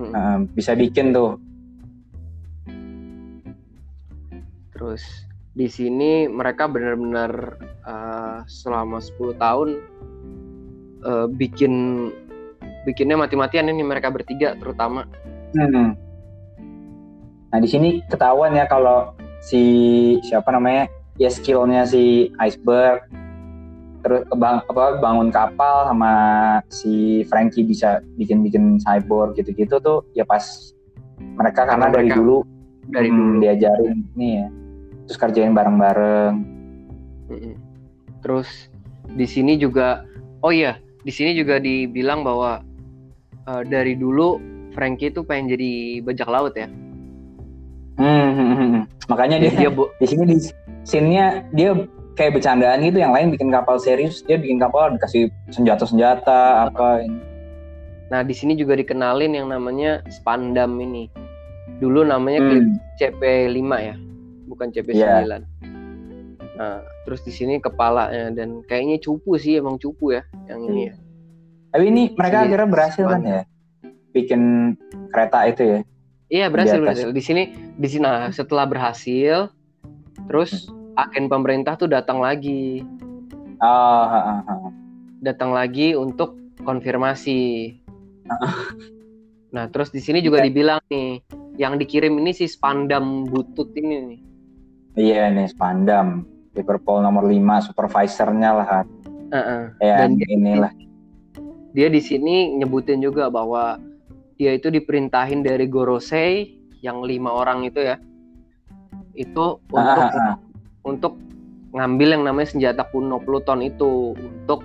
[0.00, 0.16] Hmm.
[0.16, 1.37] Nah, bisa bikin tuh
[4.72, 5.04] Terus
[5.52, 9.68] di sini mereka benar-benar uh, selama 10 tahun
[11.04, 12.09] uh, bikin
[12.88, 15.04] bikinnya mati-matian ini mereka bertiga terutama.
[15.52, 15.92] Hmm.
[17.52, 19.12] Nah di sini ketahuan ya kalau
[19.44, 20.88] si siapa namanya
[21.20, 23.04] ya skillnya si iceberg
[24.00, 26.12] terus bang, apa bangun kapal sama
[26.72, 30.42] si Frankie bisa bikin-bikin cyborg gitu-gitu tuh ya pas
[31.20, 32.36] mereka karena, Karena dari mereka dulu
[32.90, 33.40] Dari hmm, dulu.
[33.44, 34.46] diajarin nih ya
[35.10, 36.34] terus kerjain bareng-bareng.
[38.22, 38.70] Terus
[39.10, 40.06] di sini juga
[40.42, 42.62] oh iya, di sini juga dibilang bahwa
[43.50, 44.38] uh, dari dulu
[44.70, 46.70] Frankie itu pengen jadi bajak laut ya.
[48.00, 50.36] Hmm, hmm, hmm, makanya dia, Dia, di sini di
[50.86, 51.74] scene-nya dia
[52.14, 57.31] kayak bercandaan gitu yang lain bikin kapal serius dia bikin kapal dikasih senjata-senjata apa ini
[58.11, 61.07] Nah, di sini juga dikenalin yang namanya spandam ini.
[61.79, 62.75] Dulu namanya Hmm.
[62.99, 63.94] CP5 ya,
[64.51, 65.46] bukan CP9.
[66.59, 70.94] Nah, terus di sini kepalanya dan kayaknya cupu sih, emang cupu ya yang ini ya.
[71.70, 73.31] Tapi ini mereka Iya, akhirnya berhasil kan Spandam.
[73.31, 73.42] ya?
[74.11, 74.40] Bikin
[75.14, 75.79] kereta itu ya.
[76.31, 77.09] Iya, berhasil Di berhasil.
[77.14, 77.42] Di sini
[77.79, 79.55] di sini nah, setelah berhasil
[80.27, 82.83] terus agen pemerintah tuh datang lagi.
[83.61, 84.55] Oh, ha, ha, ha.
[85.20, 87.74] Datang lagi untuk konfirmasi.
[89.50, 91.26] Nah, terus di sini juga dibilang nih,
[91.59, 94.20] yang dikirim ini si spandam butut ini nih.
[94.94, 96.22] Iya nih Spandam.
[96.50, 98.66] Liverpool nomor 5 supervisornya lah.
[98.68, 98.87] kan.
[99.31, 99.62] Heeh.
[99.83, 100.70] Ya Dan dia- inilah.
[101.70, 103.83] dia di sini nyebutin juga bahwa
[104.35, 107.98] dia itu diperintahin dari Gorosei yang lima orang itu ya
[109.12, 110.35] itu untuk Ah, ah, ah.
[110.85, 111.16] Untuk
[111.71, 114.64] ngambil yang namanya senjata kuno Pluton itu untuk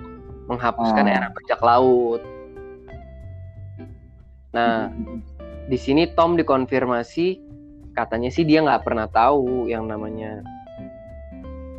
[0.50, 1.14] menghapuskan Oh.
[1.14, 2.20] era bajak laut.
[4.54, 4.90] Nah,
[5.70, 7.42] di sini Tom dikonfirmasi
[7.96, 10.44] katanya sih dia nggak pernah tahu yang namanya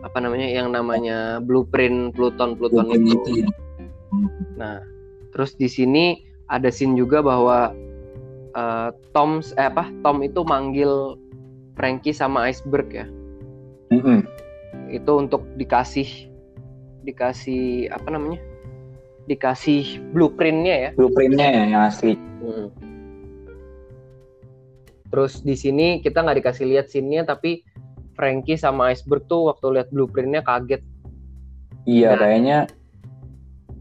[0.01, 3.15] apa namanya yang namanya blueprint Pluton Pluton Blueprint itu.
[3.15, 3.49] itu ya.
[4.57, 4.77] Nah,
[5.35, 7.75] terus di sini ada scene juga bahwa
[8.55, 11.19] eh, Tom eh apa Tom itu manggil
[11.77, 13.05] Frankie sama Iceberg ya.
[13.97, 14.19] Mm-mm.
[14.93, 16.29] Itu untuk dikasih
[17.03, 18.39] dikasih apa namanya?
[19.25, 20.89] Dikasih blueprintnya ya.
[20.95, 22.13] Blueprintnya ya yang asli.
[22.15, 22.69] Hmm.
[25.07, 27.63] Terus di sini kita nggak dikasih lihat scene-nya tapi
[28.13, 30.83] Frankie sama Iceberg tuh waktu lihat blueprintnya kaget.
[31.87, 32.19] Iya Nah.
[32.19, 32.57] kayaknya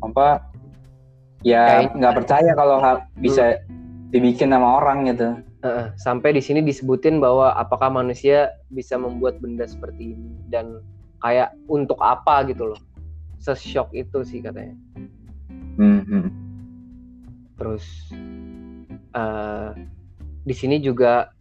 [0.05, 0.29] apa
[1.43, 2.79] ya nggak percaya kalau
[3.19, 3.59] bisa
[4.15, 5.35] dibikin sama orang gitu.
[5.97, 10.79] Sampai di sini disebutin bahwa apakah manusia bisa membuat benda seperti ini dan
[11.25, 12.81] kayak untuk apa gitu loh.
[13.41, 14.77] Seshock itu sih katanya.
[15.77, 16.31] Mhm.
[17.57, 17.85] Terus
[19.17, 19.71] eh,
[20.47, 21.33] di sini juga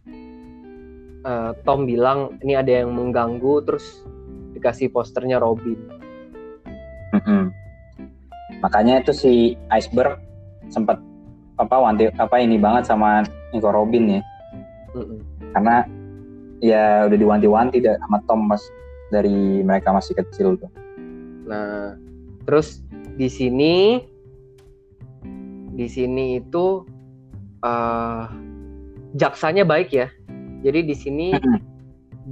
[1.22, 4.02] eh, Tom bilang ini ada yang mengganggu terus
[4.56, 5.76] dikasih posternya Robin.
[7.14, 7.52] Mhm.
[8.64, 9.32] Makanya itu si
[9.68, 10.18] Iceberg
[10.72, 10.98] sempat
[11.56, 13.24] apa wanti apa ini banget sama
[13.56, 14.22] Nico Robin ya
[14.92, 15.20] Mm-mm.
[15.56, 15.88] karena
[16.60, 18.62] ya udah diwanti-wanti sama Tom mas
[19.12, 20.70] dari mereka masih kecil tuh.
[21.46, 21.94] Nah,
[22.48, 22.82] terus
[23.14, 24.02] di sini
[25.76, 26.82] di sini itu
[27.62, 28.24] eh
[29.16, 30.08] jaksanya baik ya.
[30.64, 31.28] Jadi di sini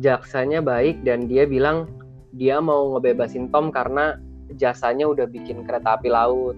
[0.02, 1.86] jaksanya baik dan dia bilang
[2.34, 4.18] dia mau ngebebasin Tom karena
[4.58, 6.56] jasanya udah bikin kereta api laut.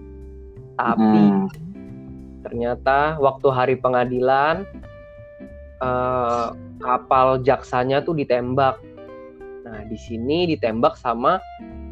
[0.77, 1.49] Tapi Hmm.
[2.47, 4.63] Ternyata waktu hari pengadilan
[5.83, 6.47] eh,
[6.79, 8.79] kapal jaksanya tuh ditembak.
[9.67, 11.43] Nah, di sini ditembak sama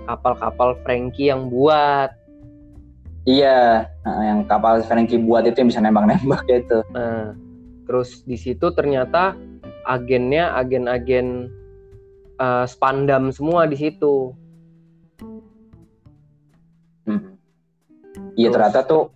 [0.07, 2.15] kapal-kapal Frankie yang buat.
[3.27, 6.87] Iya, nah, yang kapal Frankie buat itu yang bisa nembak-nembak gitu.
[6.95, 7.35] Nah,
[7.83, 9.35] terus di situ ternyata
[9.83, 11.51] agennya agen-agen
[12.39, 14.31] eh, spandam semua di situ.
[17.05, 17.35] Mhm.
[18.39, 19.14] Iya ternyata tuh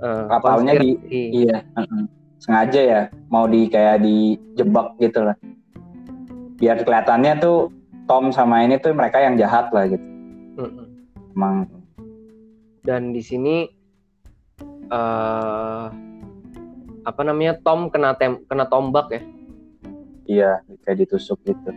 [0.00, 2.08] Eh, Kapalnya di- iya mhm.
[2.40, 5.36] sengaja ya mau di kayak dijebak gitu lah.
[6.56, 7.68] Biar kelihatannya tuh
[8.08, 10.00] Tom sama ini tuh mereka yang jahat lah gitu.
[10.56, 10.86] Mm-mm.
[11.36, 11.68] Emang
[12.80, 13.68] Dan di sini
[14.90, 15.86] eh
[17.00, 19.22] apa namanya Tom kena tem kena tombak ya.
[20.24, 20.50] iya
[20.82, 21.70] kayak ditusuk gitu.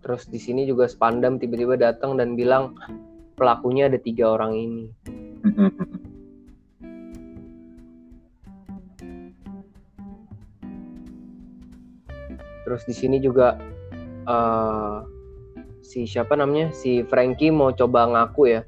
[0.00, 2.72] Terus di sini juga Spandam tiba-tiba datang dan bilang
[3.36, 4.84] pelakunya ada tiga orang ini.
[12.68, 13.56] Terus di sini juga
[14.28, 14.96] eh
[15.80, 16.68] si siapa namanya?
[16.76, 18.62] Si Frankie mau coba ngaku ya.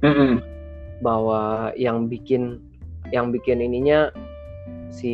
[0.00, 0.56] Mhm.
[1.04, 2.56] bahwa yang bikin
[3.12, 4.08] yang bikin ininya
[4.88, 5.12] si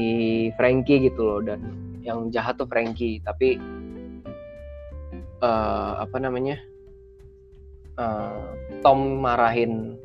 [0.55, 1.41] Frankie gitu loh.
[1.43, 1.75] Dan
[2.07, 3.19] yang jahat tuh Frankie.
[3.27, 3.59] Tapi
[5.43, 6.55] eh apa namanya?
[7.99, 8.47] Eh,
[8.87, 9.99] Tom marahin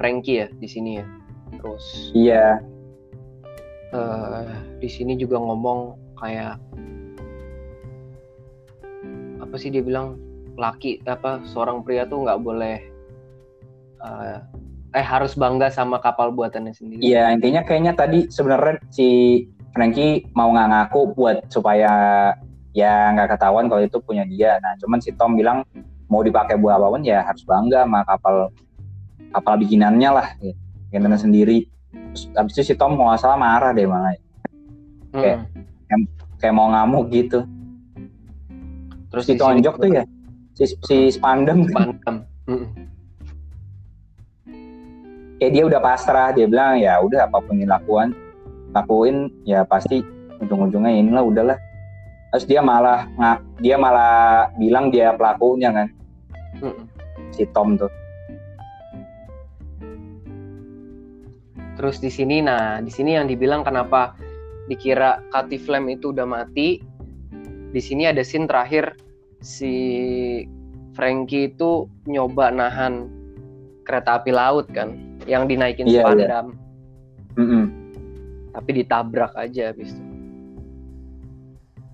[0.00, 1.06] Frankie ya di sini ya.
[1.60, 1.84] Terus
[2.16, 2.64] Iya,
[3.94, 4.48] eh
[4.78, 6.60] di sini juga ngomong kayak
[9.38, 10.20] apa sih dia bilang
[10.58, 12.76] laki apa seorang pria tuh nggak boleh
[14.04, 14.38] eh,
[14.92, 17.00] eh harus bangga sama kapal buatannya sendiri.
[17.00, 19.08] iya intinya kayaknya tadi sebenarnya si
[19.72, 21.92] Frankie mau nggak ngaku buat supaya
[22.76, 24.56] ya nggak ketahuan kalau itu punya dia.
[24.62, 25.64] Nah, cuman si Tom bilang
[26.08, 28.48] mau dipakai buat apa pun ya harus bangga sama kapal
[29.34, 30.56] kapal bikinannya lah, gitu.
[30.88, 31.58] bikinannya sendiri.
[32.08, 34.14] Terus abis itu si Tom mau nggak salah marah deh malah,
[35.10, 35.22] Hmm.
[35.22, 35.44] kayak-
[36.36, 37.42] kayak mau ngamuk gitu.
[39.08, 40.04] Terus ditonjok juga tuh ya
[40.52, 41.64] si, si Spandam.
[41.64, 42.16] Spandam.
[42.44, 42.68] Mm-mm.
[45.38, 48.10] kayak dia udah pasrah dia bilang ya udah apa pun yang lakukan
[48.74, 50.02] lakuin ya pasti
[50.38, 51.58] ujung-ujungnya inilah udahlah
[52.28, 54.14] terus dia malah nggak dia malah
[54.56, 55.88] bilang dia pelakunya kan
[56.58, 56.84] Mm-mm.
[57.30, 57.86] si Tom tuh
[61.78, 64.18] Terus di sini, nah di sini yang dibilang kenapa
[64.66, 66.82] dikira Katy Flame itu udah mati.
[67.70, 68.98] Di sini ada scene terakhir
[69.38, 69.70] si
[70.98, 73.06] Frankie itu nyoba nahan
[73.86, 74.98] kereta api laut kan,
[75.30, 76.58] yang dinaikin Iya, spandam,
[77.38, 77.64] Mm-mm.
[78.52, 80.02] tapi ditabrak aja habis itu.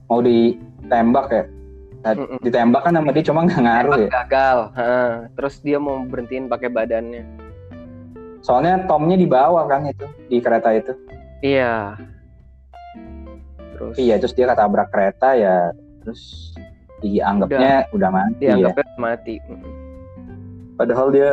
[0.05, 1.45] mau ditembak ya
[2.45, 5.13] ditembak kan sama dia cuma nggak ngaruh ya Gagal, Heeh.
[5.37, 7.44] terus dia mau berhentiin pakai badannya.
[8.45, 10.93] Soalnya Tomnya di bawah kan itu di kereta itu
[11.41, 11.97] Iya.
[13.77, 16.53] Terus iya terus dia ketabrak kereta ya terus
[17.01, 19.35] dianggapnya udah, mati ya dianggapnya mati.
[19.45, 19.73] Mm-mm.
[20.77, 21.31] padahal dia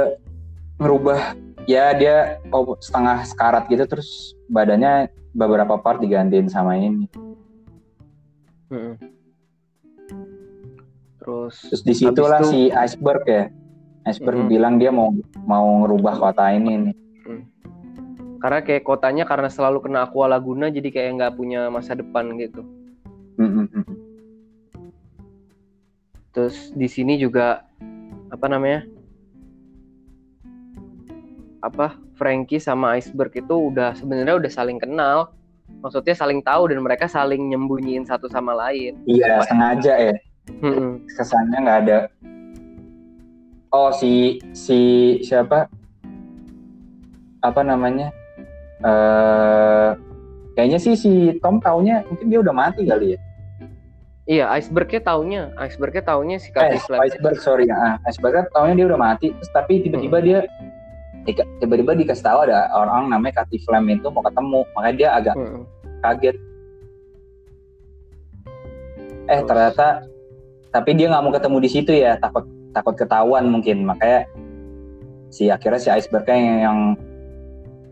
[0.79, 1.19] ngerubah
[1.63, 7.07] ya dia oh, setengah sekarat gitu terus badannya beberapa part digantiin sama ini
[8.71, 8.95] Mm-mm.
[11.21, 13.43] Terus terus di situlah itu- si iceberg ya
[14.07, 14.51] iceberg Mm-mm.
[14.51, 15.13] bilang dia mau
[15.45, 16.95] mau ngerubah kota ini nih
[18.41, 22.65] karena kayak kotanya karena selalu kena aqua laguna jadi kayak nggak punya masa depan gitu.
[23.37, 23.85] Mm-mm.
[26.33, 27.61] Terus di sini juga
[28.33, 28.89] apa namanya?
[31.61, 35.29] Apa Frankie sama Iceberg itu udah sebenarnya udah saling kenal.
[35.85, 38.97] Maksudnya saling tahu dan mereka saling nyembunyiin satu sama lain.
[39.07, 40.15] iya sengaja ya
[40.59, 41.07] Mm-mm.
[41.15, 41.97] kesannya nggak ada
[43.71, 44.79] oh si si
[45.23, 45.67] siapa?
[47.41, 48.13] Apa namanya?
[48.81, 49.89] Eh
[50.53, 53.19] kayaknya sih si Tom taunya mungkin dia udah mati kali ya.
[54.29, 57.01] Iya, Icebergnya taunya, Icebergnya taunya si eh Katy Flame.
[57.09, 57.65] iceberg sorry.
[57.67, 59.33] Ah iceberg kan taunya dia udah mati.
[59.33, 60.39] Terus tapi tiba-tiba dia
[61.25, 64.61] dika- tiba-tiba dikasih tahu ada orang namanya Katy Flame itu mau ketemu.
[64.77, 65.63] Makanya dia agak Mm-mm.
[66.05, 66.37] kaget.
[69.25, 69.47] Eh Terus?
[69.49, 69.87] ternyata
[70.69, 74.27] tapi dia nggak mau ketemu di situ ya takut takut ketahuan mungkin makanya
[75.31, 76.79] si akhirnya si icebergnya yang yang,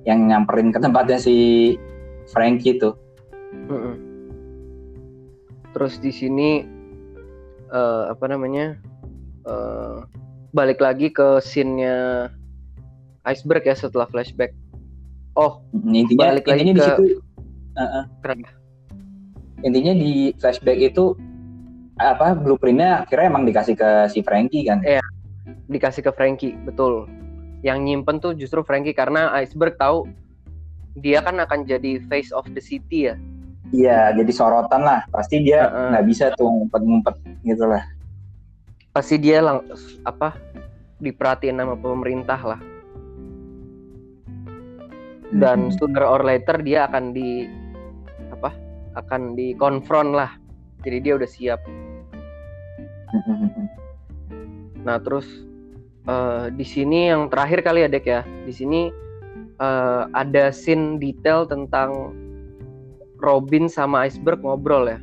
[0.08, 1.36] yang nyamperin ke tempatnya si
[2.32, 2.96] Frankie tuh
[3.50, 3.96] Mm-mm.
[5.70, 6.66] Terus di sini
[7.70, 8.78] eh, apa namanya?
[9.46, 9.98] eh,
[10.50, 12.26] balik lagi ke scene-nya
[13.26, 14.50] iceberg ya setelah flashback.
[15.38, 17.04] Oh, intinya Balik lagi intinya di ke- situ
[17.78, 18.04] uh-uh.
[19.62, 20.12] intinya di
[20.42, 21.14] flashback itu
[22.00, 24.80] apa blueprintnya akhirnya emang dikasih ke si Frankie kan
[25.70, 27.10] Dikasih ke Frankie, betul.
[27.66, 30.06] Yang nyimpen tuh justru Frankie karena iceberg tahu
[30.98, 33.16] dia kan akan jadi face of the city ya.
[33.70, 37.86] iya jadi sorotan lah pasti dia nggak bisa tuh ngumpet-ngumpet gitu lah
[38.90, 39.62] Pasti dia lang
[40.10, 40.34] apa
[40.98, 42.62] diperhatiin sama pemerintah lah.
[45.30, 45.78] dan Mm-mm.
[45.78, 47.46] sooner or later dia akan di
[48.34, 48.50] apa
[48.98, 50.34] akan dikonfront lah
[50.82, 51.62] jadi dia udah siap.
[54.86, 55.28] Nah terus
[56.08, 58.82] eh, di sini yang terakhir kali ya dek ya di sini
[59.60, 62.16] eh, ada scene detail tentang
[63.20, 65.00] Robin sama Iceberg ngobrol ya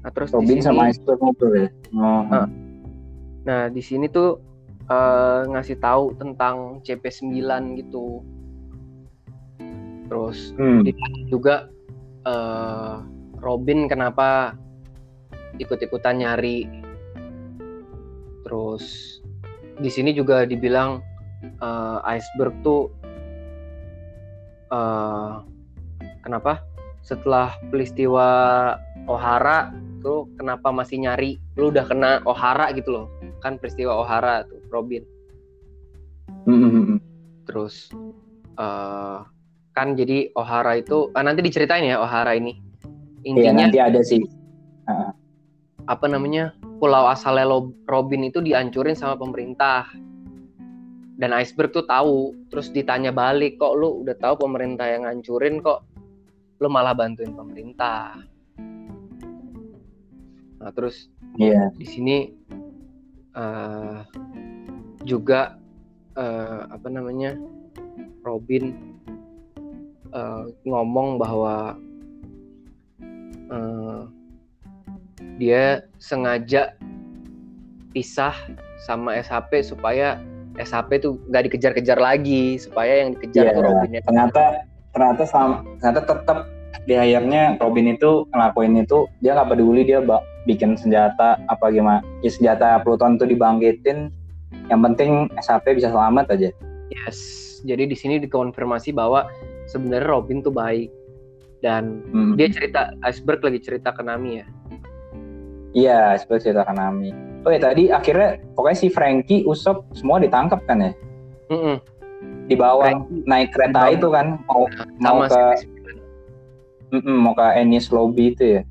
[0.00, 2.22] nah terus Robin di sini, sama Iceberg ngobrol ya oh.
[2.32, 2.48] Ah.
[3.44, 4.40] nah di sini tuh
[4.88, 7.32] eh, ngasih tahu tentang CP9
[7.80, 8.20] gitu
[10.10, 10.82] terus Hmm.
[11.30, 11.70] juga
[12.26, 12.94] eh,
[13.40, 14.58] Robin kenapa
[15.60, 16.64] ikut-ikutan nyari.
[18.42, 18.84] Terus
[19.78, 21.04] di sini juga dibilang
[21.44, 22.88] eh, iceberg tuh
[24.72, 25.32] eh,
[26.24, 26.64] kenapa?
[27.04, 28.28] Setelah peristiwa
[29.08, 31.36] Ohara tuh kenapa masih nyari?
[31.56, 33.06] Lu udah kena Ohara gitu loh.
[33.44, 35.04] Kan peristiwa Ohara tuh Robin.
[36.48, 36.96] Mm-mm.
[37.44, 37.92] terus
[38.56, 39.18] eh,
[39.76, 42.56] kan jadi Ohara itu ah, nanti diceritain ya Ohara ini.
[43.20, 44.24] Iya intinya nanti ada sih
[45.90, 47.50] apa namanya pulau asalnya
[47.90, 49.90] Robin itu dihancurin sama pemerintah.
[51.20, 55.84] Dan Iceberg tuh tahu terus ditanya balik kok lu udah tahu pemerintah yang ngancurin kok?
[56.62, 58.16] Lu malah bantuin pemerintah.
[60.62, 61.70] Nah terus Iya.
[61.76, 62.16] di sini
[63.36, 64.00] eh,
[65.04, 65.60] juga
[66.16, 67.36] eh, apa namanya
[68.24, 68.72] Robin
[70.10, 71.76] eh, ngomong bahwa
[73.52, 74.02] eh,
[75.36, 76.74] dia sengaja
[77.90, 78.34] pisah
[78.78, 80.20] sama SHP supaya
[80.56, 84.42] SHP tuh nggak dikejar-kejar lagi supaya yang dikejar Iya, tuh Robinnya ternyata
[84.90, 86.38] ternyata sama ternyata tetap
[86.86, 92.00] di akhirnya Robin itu ngelakuin itu dia nggak peduli dia ba- bikin senjata apa gimana
[92.24, 94.08] ya senjata Pluton itu dibangkitin
[94.66, 96.50] yang penting SHP bisa selamat aja
[96.90, 97.18] Yes.
[97.62, 99.30] Jadi di sini dikonfirmasi bahwa
[99.70, 100.90] sebenarnya Robin tuh baik
[101.62, 102.34] dan Hmm.
[102.34, 104.46] dia cerita Iceberg lagi cerita ke Nami ya.
[105.70, 107.14] Iya, seperti cerita Nami.
[107.46, 110.92] Oh ya tadi akhirnya pokoknya si Frankie, Usop semua ditangkap kan ya?
[111.48, 111.78] Mm-mm.
[112.50, 113.96] Dibawa Frankie naik kereta dibawa.
[113.96, 114.62] itu kan mau
[114.98, 115.66] mau Sama ke si
[116.90, 118.62] mm-mm, mau ke Ennis Lobby itu ya.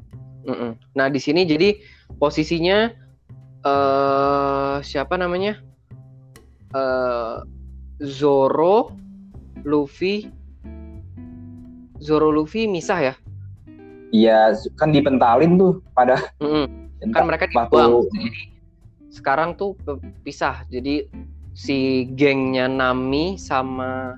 [0.46, 0.76] Mm-mm.
[0.94, 1.80] Nah di sini jadi
[2.20, 2.92] posisinya
[3.64, 5.60] eh siapa namanya?
[6.76, 7.36] eh
[8.00, 8.96] Zoro,
[9.68, 10.28] Luffy,
[12.00, 13.16] Zoro Luffy misah ya?
[14.10, 16.66] Iya, kan dipentalin tuh pada Mm-mm.
[16.66, 18.08] entah Kan mereka dibuang.
[18.12, 18.32] Jadi
[19.10, 19.76] sekarang tuh
[20.24, 20.64] pisah.
[20.68, 21.08] Jadi
[21.56, 24.16] si gengnya Nami sama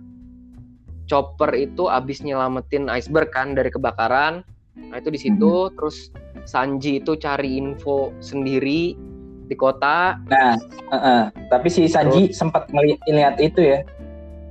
[1.10, 4.46] Chopper itu abis nyelamatin iceberg kan dari kebakaran.
[4.80, 8.98] Nah itu di situ terus Sanji itu cari info sendiri
[9.46, 10.18] di kota.
[10.32, 10.56] Nah,
[10.96, 11.24] heeh.
[11.52, 13.84] tapi si Sanji sempat ngelihat itu ya,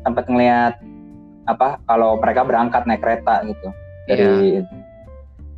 [0.05, 0.77] sempat ngelihat
[1.49, 3.69] apa kalau mereka berangkat naik kereta gitu
[4.07, 4.63] dari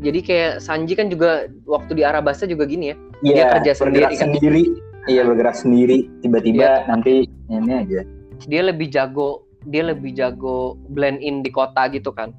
[0.03, 2.97] Jadi kayak Sanji kan juga waktu di Arabasta juga gini ya.
[3.23, 4.19] Iya, dia kerja bergerak sendiri kan.
[4.19, 4.63] sendiri.
[5.07, 5.99] Iya bergerak sendiri.
[6.21, 7.13] Tiba-tiba Dia- nanti
[7.49, 8.01] ini aja.
[8.45, 12.35] Dia lebih jago dia lebih jago blend in di kota gitu kan.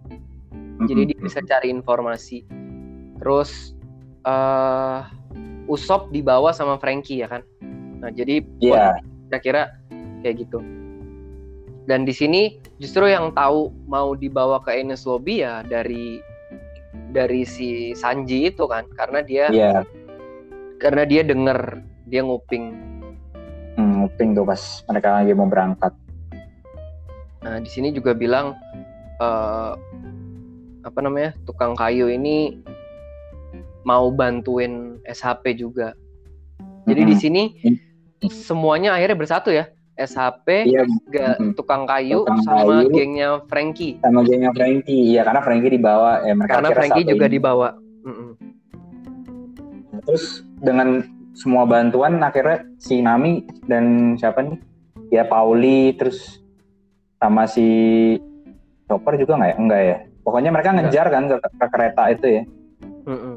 [0.84, 2.43] Jadi dia bisa cari informasi.
[3.18, 3.72] Terus
[4.24, 4.99] eh
[5.64, 7.39] Usop dibawa sama Frankie ya kan.
[8.03, 8.99] Nah, jadi Iya.
[9.32, 9.72] kira-kira
[10.20, 10.59] kayak gitu.
[11.88, 16.20] Dan di sini justru yang tahu mau dibawa ke Ines Lobby ya dari
[17.14, 19.82] dari si Sanji itu kan karena dia Iya.
[20.78, 22.74] karena dia denger dia nguping.
[23.74, 25.94] Hmm, nguping tuh pas mereka lagi mau berangkat.
[27.44, 28.54] Nah, di sini juga bilang
[29.18, 29.74] eh
[30.84, 31.32] apa namanya?
[31.48, 32.60] tukang kayu ini
[33.84, 35.96] mau bantuin SHP juga.
[36.84, 37.24] Jadi di Mm-mm.
[37.24, 37.78] sini Hmm.
[38.32, 39.68] semuanya akhirnya bersatu ya.
[39.94, 42.89] SHP, Iya, ga- tukang kayu Tukang sama kayu.
[42.89, 44.00] gengnya Frankie.
[44.00, 45.14] sama gengnya Frankie.
[45.14, 46.12] Iya, karena Frankie dibawa.
[46.22, 47.34] Ya, mereka Karena Frankie juga ini.
[47.34, 47.70] dibawa.
[48.02, 48.30] Mm-mm.
[50.04, 50.26] Terus
[50.58, 54.58] dengan semua bantuan akhirnya si Nami dan siapa nih?
[55.10, 56.41] Ya Pauli terus
[57.18, 57.64] sama si
[58.86, 59.58] Chopper juga nggak ya?
[59.58, 59.98] Enggak ya.
[60.22, 62.44] Pokoknya mereka ngejar kan ke, ke kereta itu ya.
[63.06, 63.36] Mm-mm.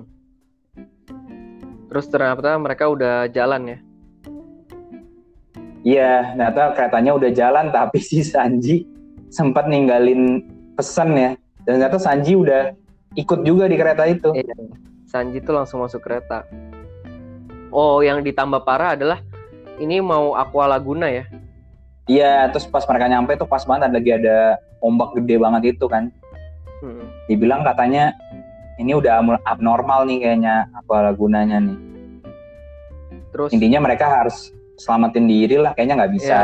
[1.87, 3.79] Terus ternyata mereka udah jalan ya.
[5.87, 8.83] Iya, ternyata keretanya udah jalan tapi si Sanji
[9.31, 10.43] sempat ninggalin
[10.75, 11.31] pesan ya.
[11.63, 12.75] Dan ternyata Sanji udah
[13.15, 14.35] ikut juga di kereta itu.
[14.35, 14.55] Iya.
[15.07, 16.43] Sanji tuh langsung masuk kereta.
[17.71, 19.23] Oh, yang ditambah parah adalah
[19.79, 21.25] ini mau Aqua Laguna ya.
[22.11, 26.11] Iya, terus pas mereka nyampe tuh pas banget lagi ada ombak gede banget itu kan.
[26.83, 27.07] Mm.
[27.31, 28.15] Dibilang katanya
[28.79, 31.79] ini udah abnormal nih kayaknya apa lagunanya nih.
[33.35, 36.39] Terus Intinya mereka harus selamatin diri lah, kayaknya nggak bisa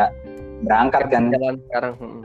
[0.65, 1.33] berangkat kan.
[1.33, 1.95] jalan sekarang.
[2.01, 2.23] mm.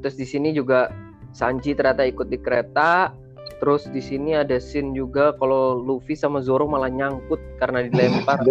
[0.00, 0.92] Terus di sini juga
[1.36, 3.12] Sanji ternyata ikut di kereta.
[3.56, 8.40] Terus di sini ada scene juga kalau Luffy sama Zoro malah nyangkut karena dilempar.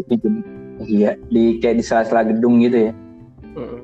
[0.75, 2.93] Iya, di kayak di sela-sela gedung gitu ya.
[3.55, 3.81] Mm-mm.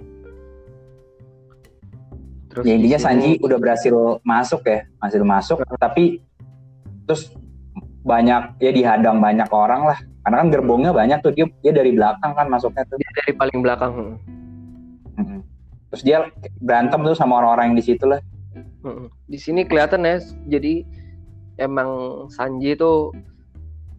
[2.52, 3.96] Terus ya intinya Sanji udah berhasil
[4.28, 6.20] masuk ya, hasil masuk, tapi
[7.08, 7.32] terus
[8.04, 10.00] banyak ya dihadang banyak orang lah.
[10.22, 12.98] Karena kan gerbongnya banyak tuh dia dia dari belakang kan masuknya tuh.
[13.02, 13.92] dia dari paling belakang.
[13.92, 14.16] mm.
[15.18, 15.42] Mm-mm.
[15.92, 16.18] Terus dia
[16.62, 18.22] berantem tuh sama orang-orang yang di situ lah.
[18.86, 19.10] Mm-mm.
[19.28, 20.86] Di sini kelihatan ya, jadi
[21.60, 21.90] emang
[22.32, 23.12] Sanji itu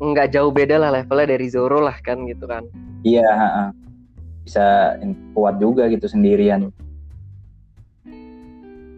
[0.02, 2.66] nggak jauh beda lah levelnya dari Zoro lah kan gitu kan.
[3.06, 3.26] Iya,
[4.42, 4.98] bisa
[5.34, 6.70] kuat juga gitu sendirian.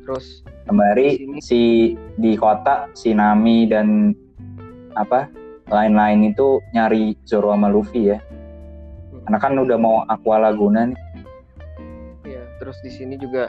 [0.04, 1.38] Terus Kembali sini.
[1.44, 1.62] si
[2.20, 4.12] di kota si Nami dan
[4.96, 5.28] apa
[5.68, 8.18] lain-lain itu nyari Zoro sama Luffy ya.
[9.24, 11.00] Karena kan udah mau Aqua Laguna nih.
[12.28, 13.48] ya, terus di sini juga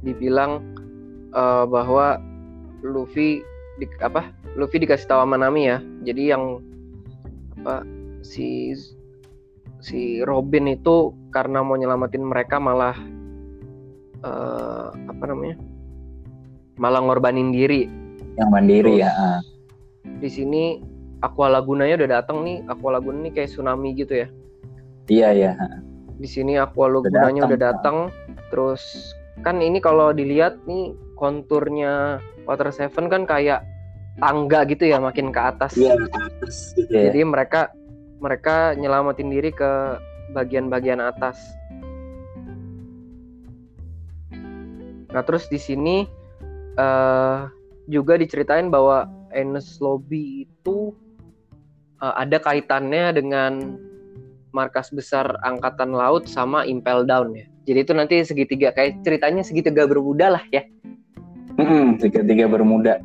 [0.00, 0.64] dibilang
[1.32, 2.16] eh, bahwa
[2.80, 3.44] Luffy
[3.76, 4.32] di, apa?
[4.56, 5.78] Luffy dikasih tahu sama Nami ya.
[6.08, 6.64] Jadi yang
[7.60, 7.84] apa
[8.24, 8.72] si
[9.84, 12.96] si Robin itu karena mau nyelamatin mereka malah
[14.24, 15.58] eh, apa namanya?
[16.78, 17.90] malah ngorbanin diri
[18.38, 19.02] yang mandiri Terus.
[19.02, 19.42] ya.
[20.22, 20.64] di sini
[21.18, 22.62] Aqua Lagunanya udah datang nih.
[22.70, 24.28] Aqua Laguna ini kayak tsunami gitu ya.
[25.10, 25.52] Iya iya.
[26.18, 28.14] Di sini Aqua Lagunanya udah datang.
[28.54, 33.66] Terus kan ini kalau dilihat nih konturnya Water Seven kan kayak
[34.22, 35.74] tangga gitu ya makin ke atas.
[35.74, 35.98] Iya.
[36.90, 37.10] Iya.
[37.10, 37.74] Jadi mereka
[38.22, 39.98] mereka nyelamatin diri ke
[40.34, 41.38] bagian-bagian atas.
[45.08, 46.06] Nah terus di sini
[46.78, 47.38] eh
[47.88, 50.92] juga diceritain bahwa Enes Lobby itu
[52.02, 53.78] eh, ada kaitannya dengan
[54.52, 57.46] markas besar angkatan laut sama Impel Down ya.
[57.68, 60.64] Jadi itu nanti segitiga kayak ceritanya segitiga bermuda lah ya.
[61.58, 63.02] Mm-mm, tiga-tiga bermuda.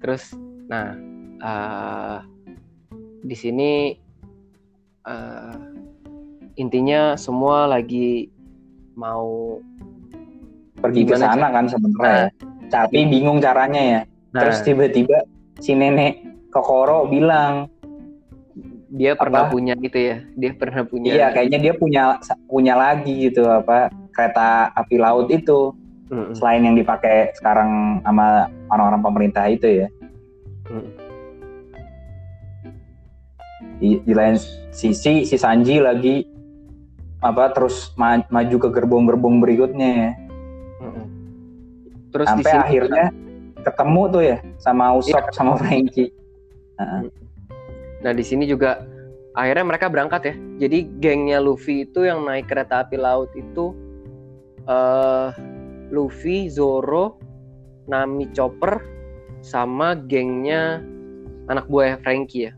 [0.00, 0.32] Terus,
[0.70, 0.96] nah
[1.40, 2.18] eh,
[3.20, 3.92] di sini
[5.04, 5.56] eh,
[6.56, 8.32] intinya semua lagi
[8.96, 9.60] mau
[10.80, 12.08] Pergi ke sana kan sebenarnya.
[12.08, 12.28] ya.
[12.72, 14.00] Tapi bingung caranya ya.
[14.32, 15.18] Nah, Terus tiba-tiba
[15.60, 17.70] si nenek Kokoro bilang,
[18.90, 19.54] dia pernah apa?
[19.54, 20.16] punya gitu ya.
[20.34, 21.10] Dia pernah punya.
[21.14, 22.02] iya kayaknya dia punya
[22.50, 25.70] punya lagi gitu apa kereta api laut itu
[26.10, 26.34] Mm-mm.
[26.34, 29.88] selain yang dipakai sekarang sama orang-orang pemerintah itu ya.
[30.66, 30.90] Mm.
[33.80, 34.36] Di, di lain
[34.74, 36.26] sisi si Sanji lagi
[37.22, 40.10] apa terus ma- maju ke gerbong-gerbong berikutnya ya.
[40.82, 41.06] Mm-mm.
[42.10, 43.06] Terus di sampai akhirnya
[43.62, 46.10] ketemu tuh ya sama Usop sama Frankie.
[46.80, 47.02] Heeh.
[48.00, 48.80] Nah di sini juga
[49.36, 50.34] akhirnya mereka berangkat ya.
[50.66, 53.76] Jadi gengnya Luffy itu yang naik kereta api laut itu
[54.64, 55.28] eh
[55.90, 57.18] Luffy, Zoro,
[57.90, 58.78] Nami Chopper,
[59.42, 60.80] sama gengnya
[61.50, 62.52] anak buah Frankie ya.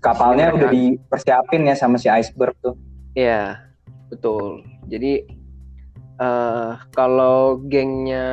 [0.00, 2.72] Kapalnya Mereka- udah dipersiapin ya sama si Iceberg tuh.
[3.12, 3.68] Iya
[4.08, 4.64] betul.
[4.88, 5.28] Jadi
[6.20, 8.26] eh kalau gengnya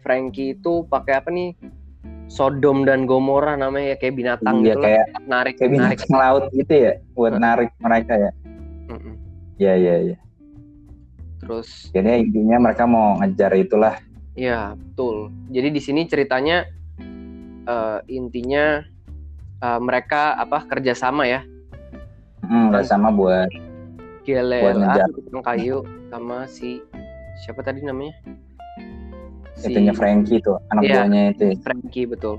[0.00, 1.52] Frankie itu pakai apa nih?
[2.30, 5.22] Sodom dan Gomora namanya ya kayak binatang Iya gitu kayak lah.
[5.28, 5.98] Narik, kayak narik.
[6.08, 7.42] laut gitu ya buat Heeh.
[7.44, 8.30] narik mereka ya.
[8.88, 9.14] Mm-mm.
[9.60, 10.16] Iya iya iya.
[11.44, 13.98] Terus Jadi intinya mereka mau ngejar itulah.
[14.32, 15.28] Iya, betul.
[15.52, 16.64] Jadi di sini ceritanya
[17.68, 18.80] eh, intinya
[19.60, 21.44] eh, mereka apa kerjasama ya,
[22.42, 23.48] Hmm, nggak sama buat
[24.24, 25.08] GLLA, ngejar.
[25.14, 26.80] tukang kayu sama si
[27.42, 28.14] siapa tadi namanya?
[29.58, 30.94] Si itunya Frankie tuh anak Iya.
[31.02, 31.42] buahnya itu.
[31.44, 31.54] ya.
[31.60, 32.38] Frankie betul.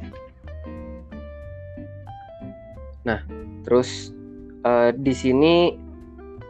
[3.03, 3.19] Nah,
[3.63, 4.15] terus
[4.63, 5.75] eh, di sini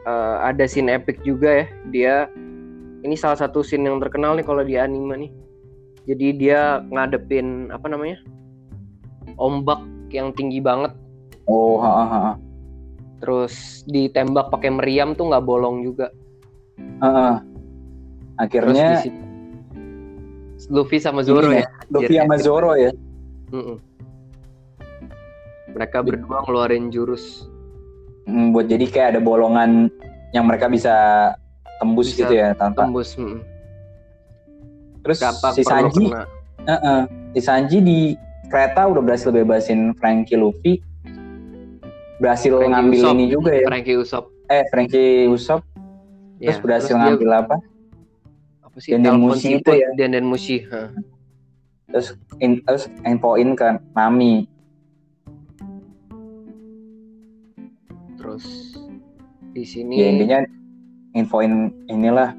[0.04, 1.68] eh, ada scene epic juga ya.
[1.90, 2.16] Dia
[3.04, 5.32] ini salah satu scene yang terkenal nih kalau di anime nih.
[6.04, 8.20] Jadi dia ngadepin apa namanya?
[9.36, 9.82] Ombak
[10.14, 10.94] yang tinggi banget
[11.44, 12.34] Oh, ha, ha, ha.
[13.20, 16.08] terus ditembak pakai meriam tuh nggak bolong juga.
[17.02, 17.30] Ha, ha.
[18.36, 19.04] Akhirnya
[20.68, 21.68] Luffy sama Zoro ya.
[21.90, 22.92] Luffy sama Zoro ya.
[23.52, 23.78] Mm-mm.
[25.70, 27.50] Mereka berdua ngeluarin jurus.
[28.24, 29.92] Hmm, buat jadi kayak ada bolongan
[30.32, 30.94] yang mereka bisa
[31.78, 32.88] tembus Bisa gitu ya tanpa.
[32.88, 33.18] Tembus.
[33.18, 33.40] mm.
[35.04, 36.06] Terus Gampang si Sanji.
[36.64, 37.02] Heeh.
[37.36, 38.00] si Sanji di
[38.48, 40.80] kereta udah berhasil bebasin Frankie Luffy.
[42.18, 43.14] Berhasil Frankie ngambil Usopp.
[43.14, 43.68] ini juga ya.
[43.68, 44.26] Frankie Usopp.
[44.48, 45.62] Eh Frankie Usopp
[46.40, 47.56] terus Ya, berhasil terus dia- ngambil apa?
[48.74, 48.98] Apa sih?
[48.98, 49.90] Denden siput, itu ya.
[49.94, 50.66] Denden Mushi.
[50.74, 50.90] ha.
[51.94, 54.50] Terus in, terus infoin ke Nami.
[58.18, 58.46] Terus
[59.54, 60.40] di sini Ya intinya
[61.14, 62.34] infoin inilah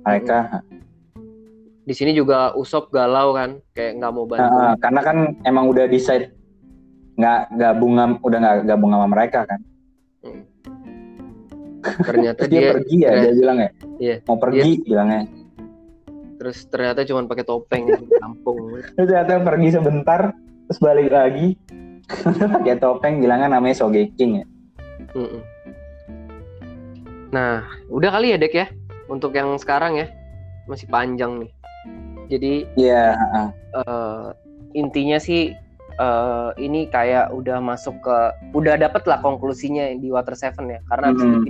[0.00, 0.64] mereka.
[1.86, 4.42] di sini juga Usopp galau kan, kayak nggak mau bantu.
[4.42, 5.16] Heeh, karena kan
[5.46, 6.34] emang udah decide
[7.14, 7.94] nggak gabung
[8.26, 9.60] udah nggak gabung sama mereka kan.
[12.02, 13.70] Ternyata Terus dia, dia, pergi ya dia bilang ya.
[14.02, 14.16] Iya.
[14.26, 15.45] Mau pergi bilangnya.
[16.46, 18.78] Terus ternyata cuma pakai topeng di kampung.
[18.94, 20.30] Terus ternyata pergi sebentar
[20.70, 21.58] terus balik lagi.
[22.54, 24.46] Pakai topeng bilangnya namanya Sogeking ya.
[25.18, 25.42] Mm-mm.
[27.34, 28.70] Nah, udah kali ya Dek ya
[29.10, 30.06] untuk yang sekarang ya
[30.70, 31.50] masih panjang nih.
[32.30, 33.48] Jadi Iya, heeh.
[33.74, 34.26] eh,
[34.78, 35.50] intinya sih
[35.98, 38.16] eh, ini kayak udah masuk ke
[38.54, 41.42] udah dapet lah konklusinya di Water Seven ya karena abis Hmm.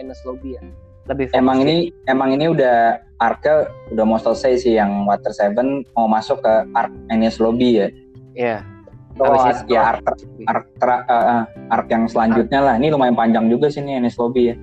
[0.00, 0.64] Enes Lobby ya
[1.10, 3.44] lebih fokus emang ini emang ini udah arc
[3.92, 7.88] udah mau selesai sih yang Water Seven mau masuk ke arc Enies Lobby ya.
[8.32, 8.56] ya
[9.18, 10.06] Oh, Habis itu- ya arc,
[10.48, 12.74] arc, eh, eh, arc yang selanjutnya lah.
[12.80, 14.56] Ini lumayan panjang juga sih nih Enies Lobby ya.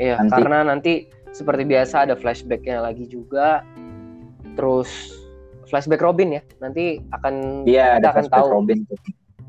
[0.00, 0.32] Iya, nanti.
[0.40, 0.92] karena nanti
[1.34, 3.60] seperti biasa ada flashbacknya lagi juga.
[4.56, 4.88] Terus
[5.68, 6.42] flashback Robin ya.
[6.64, 8.78] Nanti akan Iya, kita ada akan tahu Robin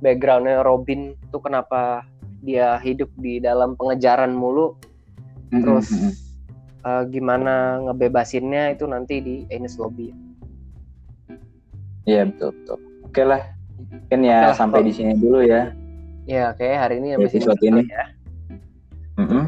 [0.02, 2.04] backgroundnya Robin tuh kenapa
[2.42, 4.76] dia hidup di dalam pengejaran mulu.
[5.54, 6.12] Terus mm-mm.
[6.86, 10.14] Eh, gimana ngebebasinnya itu nanti di Ines Lobby.
[12.10, 12.78] Iya betul betul.
[13.06, 13.42] Oke lah.
[13.82, 15.74] Mungkin ya Oke lah, sampai di sini dulu ya.
[16.30, 17.82] Ya, kayak hari ini sampai episode ini.
[17.90, 18.06] ya.
[19.20, 19.46] Mm-mm.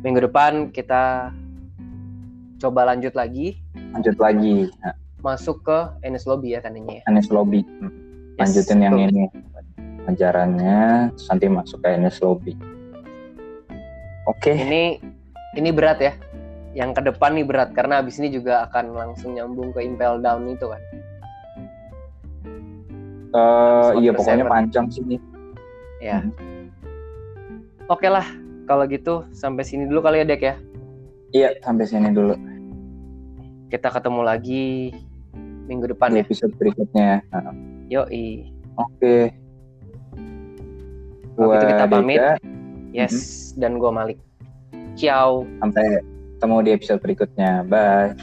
[0.00, 1.34] Minggu depan kita
[2.60, 4.70] coba lanjut lagi Lanjut lagi.
[5.20, 7.04] Masuk ke Ines Lobby ya tadinya ya.
[7.28, 7.66] Lobby.
[7.66, 7.90] Mm.
[8.40, 9.10] Yes, Lanjutin yang betul.
[9.12, 9.24] ini.
[10.08, 12.56] Ajarannya terus nanti masuk ke Enies Lobby.
[14.24, 14.56] Oke.
[14.56, 14.96] Ini
[15.60, 16.12] ini berat ya.
[16.70, 20.46] Yang ke depan nih berat karena abis ini juga akan langsung nyambung ke Impel Down
[20.46, 20.82] itu kan.
[23.30, 24.50] Eh, iya pokoknya Seven.
[24.54, 25.20] panjang sih nih.
[26.02, 26.18] Ya.
[26.22, 26.70] Hmm.
[27.86, 28.26] Oke lah,
[28.66, 30.54] kalau gitu sampai sini dulu kali ya Dek ya.
[31.30, 32.34] Iya, sampai sini dulu
[33.70, 34.90] Kita ketemu lagi
[35.70, 36.26] minggu depan di ya.
[36.26, 37.22] episode berikutnya.
[37.30, 37.54] Nah,
[37.86, 38.50] Yoi.
[38.74, 39.30] Oke.
[41.34, 42.18] Kalau gitu kita pamit.
[42.18, 42.34] Deka,
[42.90, 43.14] Yes,
[43.54, 44.18] dan gua Malik.
[44.98, 45.46] Ciao.
[45.62, 46.02] sampai
[46.40, 47.68] ketemu di episode berikutnya.
[47.68, 48.16] Bye.